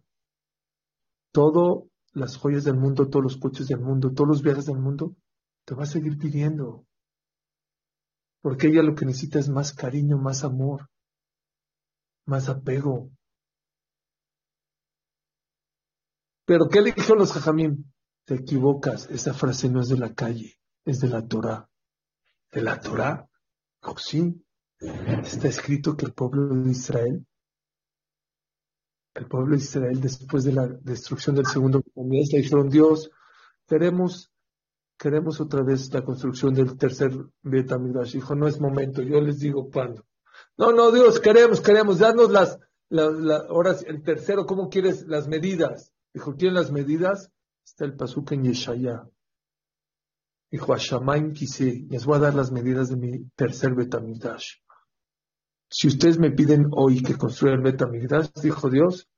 [1.32, 5.16] todas las joyas del mundo, todos los coches del mundo, todos los viajes del mundo,
[5.64, 6.84] te va a seguir pidiendo.
[8.42, 10.90] Porque ella lo que necesita es más cariño, más amor,
[12.26, 13.10] más apego.
[16.44, 17.92] Pero ¿qué le dijeron los jajamín?
[18.24, 21.68] Te equivocas, esa frase no es de la calle, es de la Torah.
[22.52, 23.28] ¿De la Torah?
[23.82, 24.44] Oh, sí,
[24.78, 27.26] está escrito que el pueblo de Israel,
[29.14, 33.10] el pueblo de Israel después de la destrucción del segundo le dijeron, Dios,
[33.66, 34.30] queremos,
[34.98, 37.12] queremos otra vez la construcción del tercer
[37.42, 38.14] Betamidash.
[38.14, 40.04] Dijo, no es momento, yo les digo cuándo.
[40.56, 45.92] No, no, Dios, queremos, queremos, darnos las, las, horas, el tercero, ¿cómo quieres las medidas?
[46.14, 47.30] Dijo, ¿quieren las medidas?
[47.64, 49.08] Está el Pasuk en Yeshaya.
[50.50, 54.62] Dijo, a Shamaim quise, les voy a dar las medidas de mi tercer Betamidash.
[55.74, 59.08] Si ustedes me piden hoy que construya el Betamigdash, dijo Dios,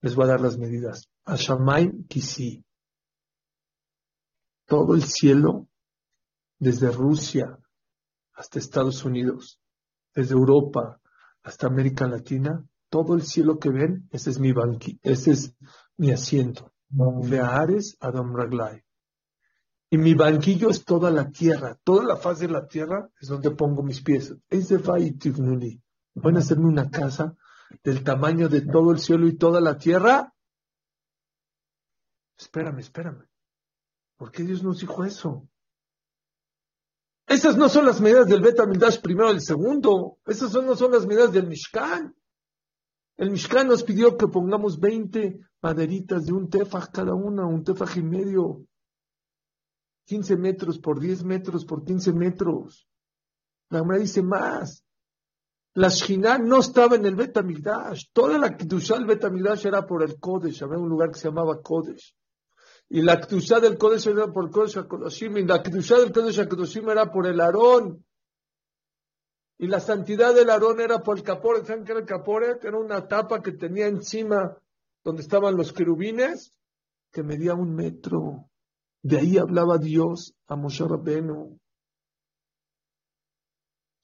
[0.00, 1.08] les voy a dar las medidas.
[1.24, 2.64] A Shamay Kisi.
[4.66, 5.68] Todo el cielo,
[6.58, 7.56] desde Rusia
[8.32, 9.60] hasta Estados Unidos,
[10.12, 11.00] desde Europa
[11.44, 15.54] hasta América Latina, todo el cielo que ven, ese es mi banqui, ese es
[15.96, 16.74] mi asiento.
[16.90, 18.84] Veares Adam Raglai.
[19.88, 23.50] Y mi banquillo es toda la tierra, toda la faz de la tierra es donde
[23.50, 24.36] pongo mis pies.
[24.50, 24.76] Es de
[26.16, 27.34] Van a hacerme una casa
[27.82, 30.34] del tamaño de todo el cielo y toda la tierra.
[32.38, 33.26] Espérame, espérame.
[34.18, 35.48] ¿Por qué Dios nos dijo eso?
[37.26, 40.18] Esas no son las medidas del Betamidash primero y el segundo.
[40.26, 42.14] Esas no son las medidas del Mishkan.
[43.22, 47.98] El Mishkan nos pidió que pongamos 20 maderitas de un tefaj cada una, un tefaj
[47.98, 48.66] y medio.
[50.06, 52.88] 15 metros por 10 metros por 15 metros.
[53.70, 54.84] La Gemara dice más.
[55.74, 58.06] La Shina no estaba en el Betamigdash.
[58.12, 60.64] Toda la Kedushá del Betamigdash era por el Kodesh.
[60.64, 62.16] Había un lugar que se llamaba Kodesh.
[62.88, 65.36] Y la Kedushá del Kodesh era por el Kodesh HaKodoshim.
[65.36, 68.04] Y la Kedushá del Kodesh HaKodoshim era por el Aarón.
[69.62, 71.64] Y la santidad del Aarón era por el Caporet.
[71.64, 72.64] ¿Saben qué era el Caporet?
[72.64, 74.58] Era una tapa que tenía encima
[75.04, 76.52] donde estaban los querubines
[77.12, 78.50] que medía un metro.
[79.02, 81.60] De ahí hablaba Dios a Moshe Rabbeinu.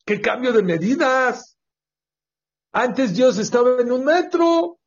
[0.07, 1.59] ¿Qué cambio de medidas?
[2.71, 4.79] Antes Dios estaba en un metro.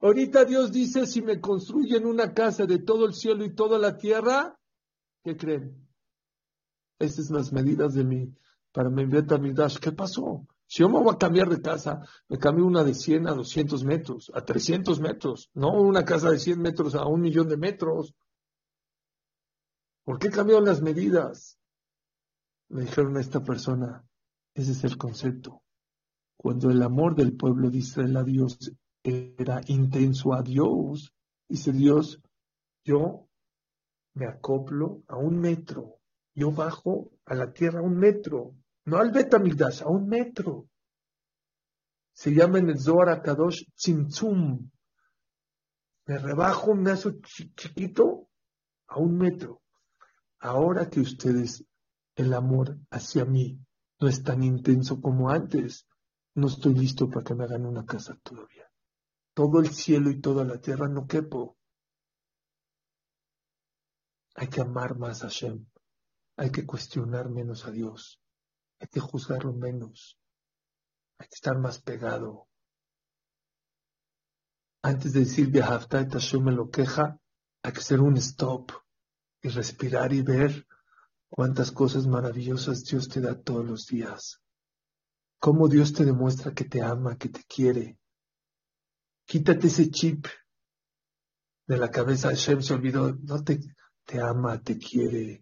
[0.00, 3.96] Ahorita Dios dice, si me construyen una casa de todo el cielo y toda la
[3.96, 4.60] tierra,
[5.24, 5.88] ¿qué creen?
[6.98, 8.34] Esas son las medidas de mi,
[8.72, 9.78] para mi dash.
[9.78, 10.46] ¿Qué pasó?
[10.66, 13.84] Si yo me voy a cambiar de casa, me cambio una de 100 a 200
[13.84, 18.14] metros, a 300 metros, no una casa de 100 metros a un millón de metros.
[20.04, 21.58] ¿Por qué cambiaron las medidas?
[22.70, 24.02] Me dijeron a esta persona,
[24.54, 25.62] ese es el concepto.
[26.38, 28.72] Cuando el amor del pueblo de Israel a Dios
[29.04, 31.12] era intenso a Dios,
[31.48, 32.20] dice Dios,
[32.82, 33.28] yo
[34.14, 35.98] me acoplo a un metro,
[36.34, 38.54] yo bajo a la tierra un metro,
[38.84, 40.68] no al Betamigdash, a un metro.
[42.12, 44.70] Se llama en el Zohar Kadosh Tzimtzum.
[46.06, 48.28] Me rebajo, me hago chiquito
[48.88, 49.62] a un metro.
[50.40, 51.64] Ahora que ustedes,
[52.16, 53.58] el amor hacia mí
[54.00, 55.86] no es tan intenso como antes,
[56.34, 58.68] no estoy listo para que me hagan una casa todavía.
[59.34, 61.56] Todo el cielo y toda la tierra no quepo.
[64.34, 65.66] Hay que amar más a Hashem.
[66.36, 68.21] Hay que cuestionar menos a Dios.
[68.82, 70.18] Hay que juzgarlo menos.
[71.18, 72.48] Hay que estar más pegado.
[74.82, 77.16] Antes de decir Behavta Hashem me lo queja,
[77.62, 78.72] hay que hacer un stop
[79.40, 80.66] y respirar y ver
[81.28, 84.42] cuántas cosas maravillosas Dios te da todos los días.
[85.38, 88.00] Cómo Dios te demuestra que te ama, que te quiere.
[89.24, 90.26] Quítate ese chip
[91.68, 92.30] de la cabeza.
[92.30, 95.41] Hashem se olvidó, no te ama, te quiere.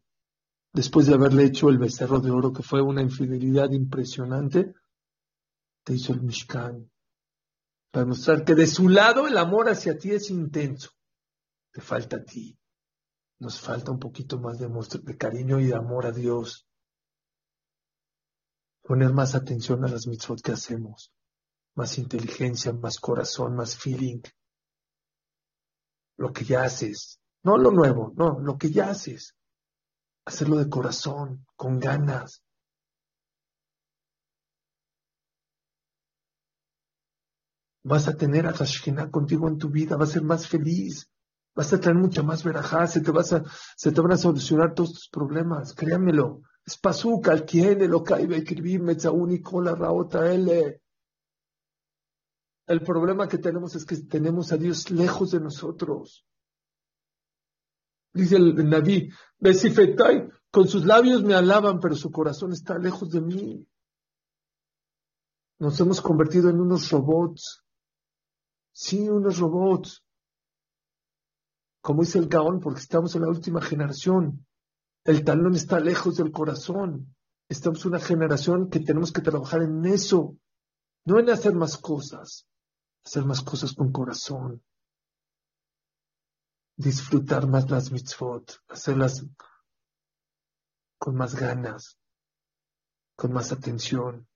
[0.73, 4.73] Después de haberle hecho el becerro de oro, que fue una infidelidad impresionante,
[5.85, 6.91] te hizo el Mishkan.
[7.91, 10.91] Para mostrar que de su lado el amor hacia ti es intenso.
[11.73, 12.57] Te falta a ti.
[13.41, 16.69] Nos falta un poquito más de, de cariño y de amor a Dios.
[18.83, 21.13] Poner más atención a las mitzvot que hacemos.
[21.75, 24.21] Más inteligencia, más corazón, más feeling.
[26.17, 27.21] Lo que ya haces.
[27.43, 29.35] No lo nuevo, no, lo que ya haces.
[30.31, 32.45] Hacerlo de corazón, con ganas.
[37.83, 41.11] Vas a tener a Tashkina contigo en tu vida, vas a ser más feliz.
[41.53, 43.43] Vas a tener mucha más verajá, se te, vas a,
[43.77, 46.43] se te van a solucionar todos tus problemas, créanmelo.
[46.65, 48.81] Es pasuca, al quien lo caibe, escribir,
[49.13, 50.81] único la raota, L.
[52.69, 56.25] El problema que tenemos es que tenemos a Dios lejos de nosotros.
[58.13, 63.21] Dice el Naví, Besifetai, con sus labios me alaban, pero su corazón está lejos de
[63.21, 63.67] mí.
[65.59, 67.63] Nos hemos convertido en unos robots.
[68.73, 70.03] Sí, unos robots
[71.81, 74.47] como dice el Gaón, porque estamos en la última generación.
[75.05, 77.15] El talón está lejos del corazón.
[77.49, 80.37] Estamos en una generación que tenemos que trabajar en eso,
[81.05, 82.47] no en hacer más cosas,
[83.05, 84.63] hacer más cosas con corazón,
[86.81, 89.25] disfrutar más las mitzvot, hacerlas
[90.99, 91.99] con más ganas,
[93.17, 94.27] con más atención.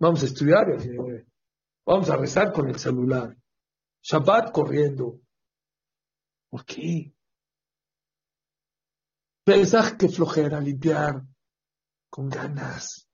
[0.00, 1.26] Vamos a estudiar, eh,
[1.86, 3.36] vamos a rezar con el celular.
[4.02, 5.20] Shabbat corriendo.
[6.50, 7.14] ¿Por qué?
[9.44, 11.22] Pesaj que flojera, limpiar
[12.10, 13.08] con ganas.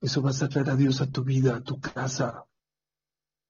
[0.00, 2.46] Eso vas a traer a Dios a tu vida, a tu casa,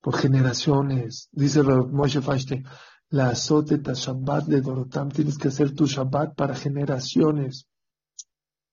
[0.02, 1.28] por generaciones.
[1.32, 2.66] Dice Moshe Feinstein,
[3.10, 7.66] la azoteta Shabbat de Dorotam, tienes que hacer tu Shabbat para generaciones.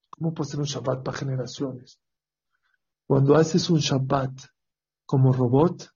[0.09, 1.99] ¿Cómo puede ser un Shabbat para generaciones?
[3.07, 4.31] Cuando haces un Shabbat
[5.05, 5.89] como robot,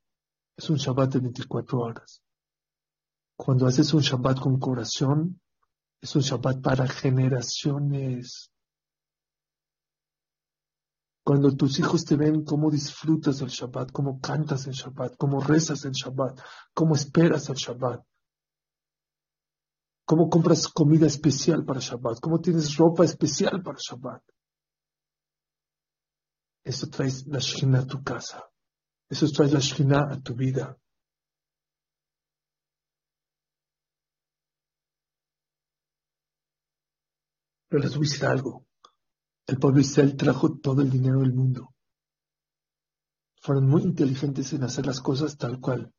[0.55, 2.21] es un Shabbat de 24 horas.
[3.35, 5.41] Cuando haces un Shabbat con corazón,
[5.99, 8.51] es un Shabbat para generaciones.
[11.23, 15.85] Cuando tus hijos te ven cómo disfrutas el Shabbat, cómo cantas en Shabbat, cómo rezas
[15.85, 16.39] en Shabbat,
[16.73, 18.03] cómo esperas el Shabbat,
[20.05, 24.21] cómo compras comida especial para Shabbat, cómo tienes ropa especial para Shabbat.
[26.65, 28.43] Eso trae la Shina a tu casa.
[29.09, 30.77] Eso trae la Shina a tu vida.
[37.67, 38.65] Pero les voy a decir algo.
[39.45, 41.73] El pueblo Israel trajo todo el dinero del mundo.
[43.41, 45.93] Fueron muy inteligentes en hacer las cosas tal cual.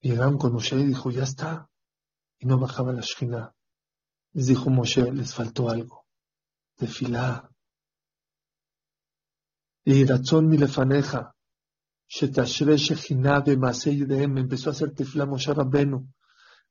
[0.00, 1.68] Llegaron con Moshe y dijo, ya está.
[2.38, 3.52] Y no bajaba la Shekhinah.
[4.34, 6.06] Les dijo Moshe, les faltó algo.
[6.76, 7.50] Tefilá.
[9.84, 11.34] Y Razón Milefaneja.
[12.06, 13.54] Shetashre Shekhinah de
[14.22, 16.08] Empezó a hacer tefilá Moshe Rabbenu.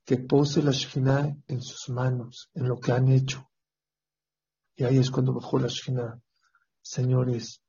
[0.06, 3.50] Que pose la Shekhinah en sus manos, en lo que han hecho.
[4.78, 6.22] Y ahí es cuando bajó la Shina.
[6.82, 7.62] Señores,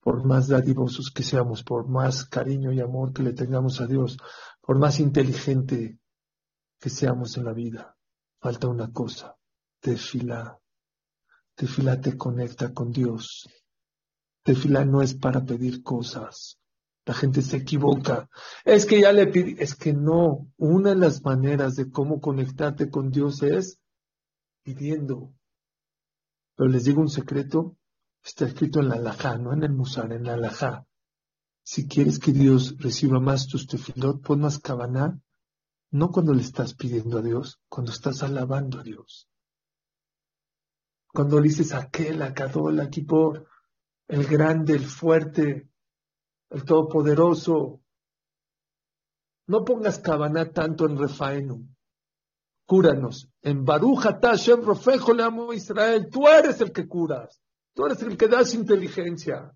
[0.00, 4.18] por más dadivosos que seamos, por más cariño y amor que le tengamos a Dios,
[4.60, 5.98] por más inteligente
[6.78, 7.96] que seamos en la vida,
[8.38, 9.36] falta una cosa,
[9.80, 10.58] tefila.
[11.54, 13.48] Tefila te conecta con Dios.
[14.42, 16.58] Tefila no es para pedir cosas.
[17.04, 18.28] La gente se equivoca.
[18.64, 20.48] Es que ya le pide, es que no.
[20.56, 23.78] Una de las maneras de cómo conectarte con Dios es
[24.62, 25.32] pidiendo.
[26.54, 27.76] Pero les digo un secreto,
[28.22, 30.86] está escrito en la alajá, no en el musar, en la alajá.
[31.64, 35.20] Si quieres que Dios reciba más tus tefilot, pon más cabana,
[35.90, 39.28] no cuando le estás pidiendo a Dios, cuando estás alabando a Dios.
[41.08, 43.46] Cuando le dices aquel, acadol, por
[44.08, 45.68] el grande, el fuerte,
[46.50, 47.82] el todopoderoso.
[49.46, 51.71] No pongas cabana tanto en refaenu
[52.66, 53.28] cúranos.
[53.42, 56.08] En Baruch Hashem Rofejo le amo Israel.
[56.10, 57.40] Tú eres el que curas.
[57.74, 59.52] Tú eres el que das inteligencia.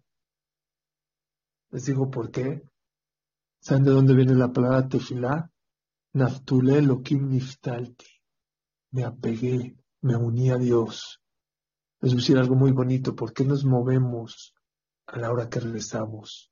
[1.71, 2.63] Les digo, ¿por qué?
[3.61, 5.51] ¿Saben de dónde viene la palabra tefilá?
[6.15, 8.07] Naftule Lokim Niftalti.
[8.93, 11.21] Me apegué, me uní a Dios.
[12.01, 13.15] Les voy decir algo muy bonito.
[13.15, 14.55] ¿Por qué nos movemos
[15.07, 16.51] a la hora que regresamos?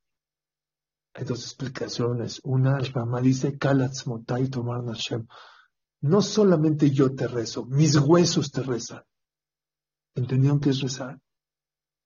[1.14, 2.40] Hay dos explicaciones.
[2.42, 5.26] Una, el Rama dice, Kalatz Motai Tomar Hashem
[6.04, 9.02] no solamente yo te rezo, mis huesos te rezan.
[10.14, 11.18] ¿Entendieron qué es rezar?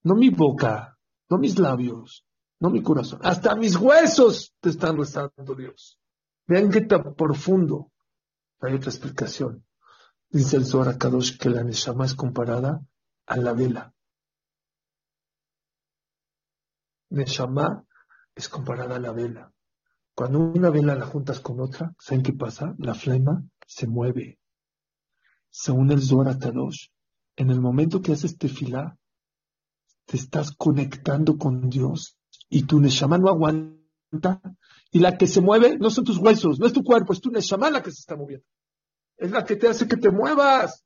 [0.05, 0.96] No mi boca,
[1.28, 2.24] no mis labios,
[2.61, 5.99] no mi corazón, hasta mis huesos te están rezando Dios.
[6.46, 7.90] Vean qué tan profundo.
[8.61, 9.66] Hay otra explicación.
[10.30, 12.80] Dice el Zohar Kadosh que la Neshama es comparada
[13.26, 13.92] a la vela.
[17.11, 17.84] Neshama
[18.36, 19.53] es comparada a la vela.
[20.14, 22.76] Cuando una vela la juntas con otra, ¿saben qué pasa?
[22.78, 24.39] La flema se mueve.
[25.51, 26.39] Según el Zohar
[27.37, 28.99] en el momento que haces tefilá,
[30.07, 32.16] te estás conectando con Dios
[32.49, 34.41] y tu Neshama no aguanta.
[34.91, 37.31] Y la que se mueve no son tus huesos, no es tu cuerpo, es tu
[37.31, 38.47] Neshama la que se está moviendo.
[39.19, 40.85] Es la que te hace que te muevas.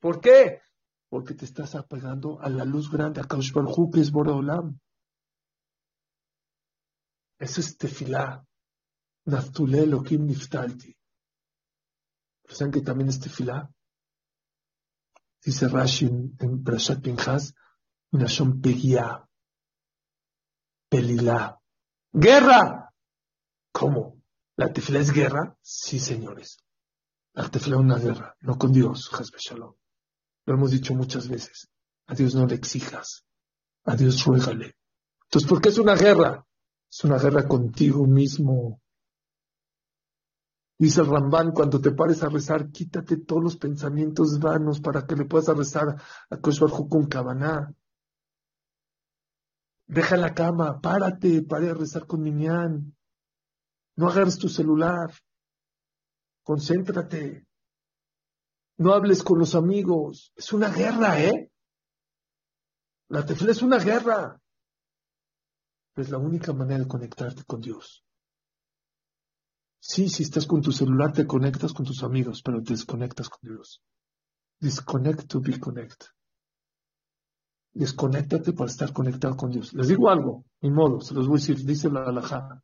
[0.00, 0.60] ¿Por qué?
[1.08, 3.52] Porque te estás apegando a la luz grande, a Kaush
[3.92, 4.80] que es Boreolam.
[7.38, 8.44] Eso es tefilá.
[9.26, 10.96] Naftule Elohim niftalti.
[12.54, 13.68] ¿Saben que también es tefilá?
[15.44, 17.52] Dice Rashi en Brashat Pinchas,
[18.12, 19.28] Nashon Pegia,
[20.88, 21.60] Pelilá.
[22.12, 22.94] ¡Guerra!
[23.72, 24.22] ¿Cómo?
[24.56, 25.58] ¿La tefilá es guerra?
[25.60, 26.58] Sí, señores.
[27.32, 29.74] La tefilá es una guerra, no con Dios, Hasbe Shalom.
[30.46, 31.68] Lo hemos dicho muchas veces.
[32.06, 33.24] A Dios no le exijas.
[33.84, 34.76] A Dios ruégale.
[35.24, 36.46] Entonces, ¿por qué es una guerra?
[36.88, 38.80] Es una guerra contigo mismo.
[40.84, 45.16] Dice el Rambán, cuando te pares a rezar, quítate todos los pensamientos vanos para que
[45.16, 45.96] le puedas rezar
[46.28, 47.74] a Koshbarhu con Kabaná.
[49.86, 52.94] Deja la cama, párate, pare a rezar con Minyan.
[53.96, 55.10] No agarres tu celular.
[56.42, 57.46] Concéntrate.
[58.76, 60.34] No hables con los amigos.
[60.36, 61.50] Es una guerra, ¿eh?
[63.08, 64.38] La tefla es una guerra.
[65.96, 68.03] Es la única manera de conectarte con Dios.
[69.86, 73.50] Sí, si estás con tu celular te conectas con tus amigos, pero te desconectas con
[73.50, 73.82] Dios.
[74.58, 76.04] Disconnect to be connect.
[77.74, 79.74] Desconéctate para estar conectado con Dios.
[79.74, 82.62] Les digo algo, mi modo, se los voy a decir, dice la alajá.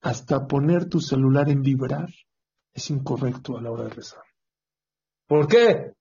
[0.00, 2.08] Hasta poner tu celular en vibrar
[2.74, 4.24] es incorrecto a la hora de rezar.
[5.28, 5.92] ¿Por qué?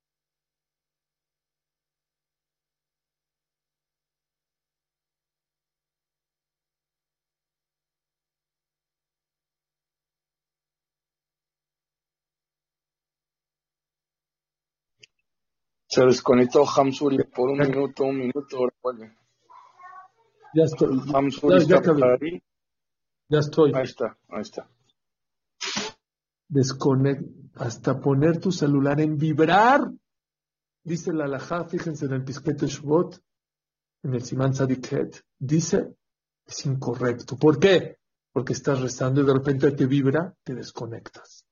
[15.95, 19.15] Se desconectó Hamsuri por un minuto, un minuto, vuelve.
[20.53, 20.99] Ya estoy.
[21.13, 22.43] Hamsuri Ya, ya está por ahí.
[23.29, 23.71] Ya estoy.
[23.73, 24.69] Ahí está, ahí está.
[26.49, 27.23] Desconect,
[27.55, 29.89] hasta poner tu celular en vibrar.
[30.83, 33.17] Dice la alajá, fíjense en el Pisquete Shvot,
[34.03, 35.95] en el Siman Tzadiket, dice,
[36.45, 37.37] es incorrecto.
[37.37, 37.99] ¿Por qué?
[38.33, 41.45] Porque estás rezando y de repente te vibra, te desconectas.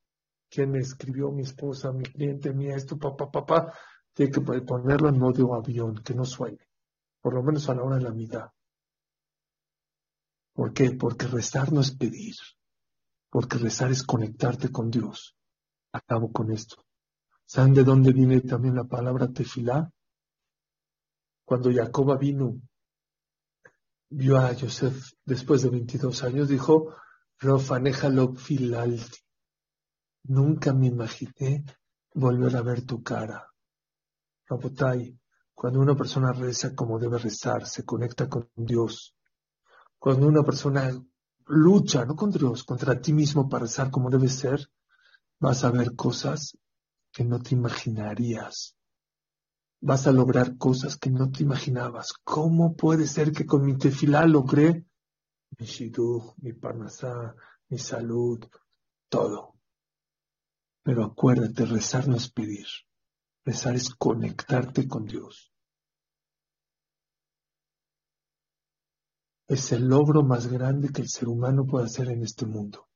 [0.49, 1.31] ¿Quién me escribió?
[1.31, 3.73] Mi esposa, mi cliente, mi esto, papá, papá.
[4.13, 6.67] Tiene que ponerlo en modo avión, que no suene.
[7.21, 8.51] Por lo menos a la hora de la mitad.
[10.53, 10.91] ¿Por qué?
[10.91, 12.35] Porque rezar no es pedir.
[13.29, 15.35] Porque rezar es conectarte con Dios.
[15.91, 16.85] Acabo con esto.
[17.45, 19.91] ¿Saben de dónde viene también la palabra tefilá?
[21.45, 22.61] Cuando Jacoba vino,
[24.09, 26.95] vio a Yosef después de 22 años, dijo,
[27.39, 29.19] Rofanejalo filalti.
[30.25, 31.65] Nunca me imaginé
[32.13, 33.52] volver a ver tu cara.
[34.47, 35.17] Rabotai,
[35.53, 39.15] cuando una persona reza como debe rezar, se conecta con Dios.
[39.99, 40.91] Cuando una persona
[41.47, 44.69] lucha, no con Dios, contra ti mismo para rezar como debe ser,
[45.39, 46.57] vas a ver cosas
[47.11, 48.75] que no te imaginarías.
[49.81, 52.13] Vas a lograr cosas que no te imaginabas.
[52.23, 54.85] ¿Cómo puede ser que con mi tefilá logré
[55.57, 57.35] mi shidduch, mi parnasá,
[57.69, 58.45] mi salud,
[59.09, 59.55] todo?
[60.83, 62.67] Pero acuérdate, rezar no es pedir.
[63.45, 65.53] Rezar es conectarte con Dios.
[69.47, 72.87] Es el logro más grande que el ser humano puede hacer en este mundo.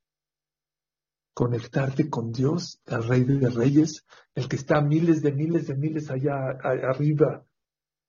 [1.34, 6.10] Conectarte con Dios, el Rey de Reyes, el que está miles de miles de miles
[6.10, 7.46] allá arriba,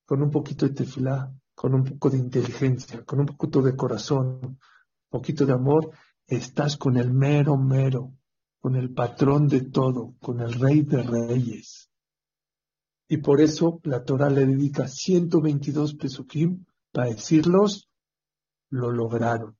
[0.07, 4.39] con un poquito de tefilá, con un poco de inteligencia, con un poquito de corazón,
[4.43, 4.59] un
[5.11, 5.91] poquito de amor,
[6.27, 8.15] estás con el mero mero,
[8.61, 11.88] con el patrón de todo, con el Rey de Reyes.
[13.09, 17.89] Y por eso la Torah le dedica 122 pesukim para decirlos,
[18.71, 19.57] lo lograron.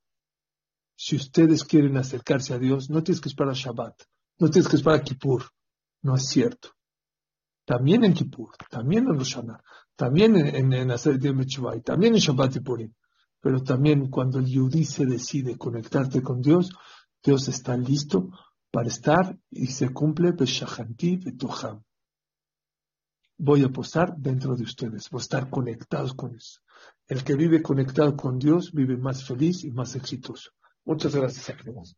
[0.95, 4.03] Si ustedes quieren acercarse a Dios, no tienes que esperar a Shabbat,
[4.39, 5.45] no tienes que esperar a Kippur.
[6.03, 6.71] No es cierto.
[7.65, 9.63] También en Kippur, también en Rosh Hashanah,
[9.97, 12.95] también en, en, y también en Shabbat y Purim.
[13.41, 16.71] Pero también cuando el Yudí se decide conectarte con Dios,
[17.23, 18.31] Dios está listo
[18.71, 21.83] para estar y se cumple Beshahanti Betoham.
[23.41, 26.61] Voy a posar dentro de ustedes, voy a estar conectados con eso.
[27.07, 30.51] El que vive conectado con Dios vive más feliz y más exitoso.
[30.85, 31.97] Muchas gracias, amigos.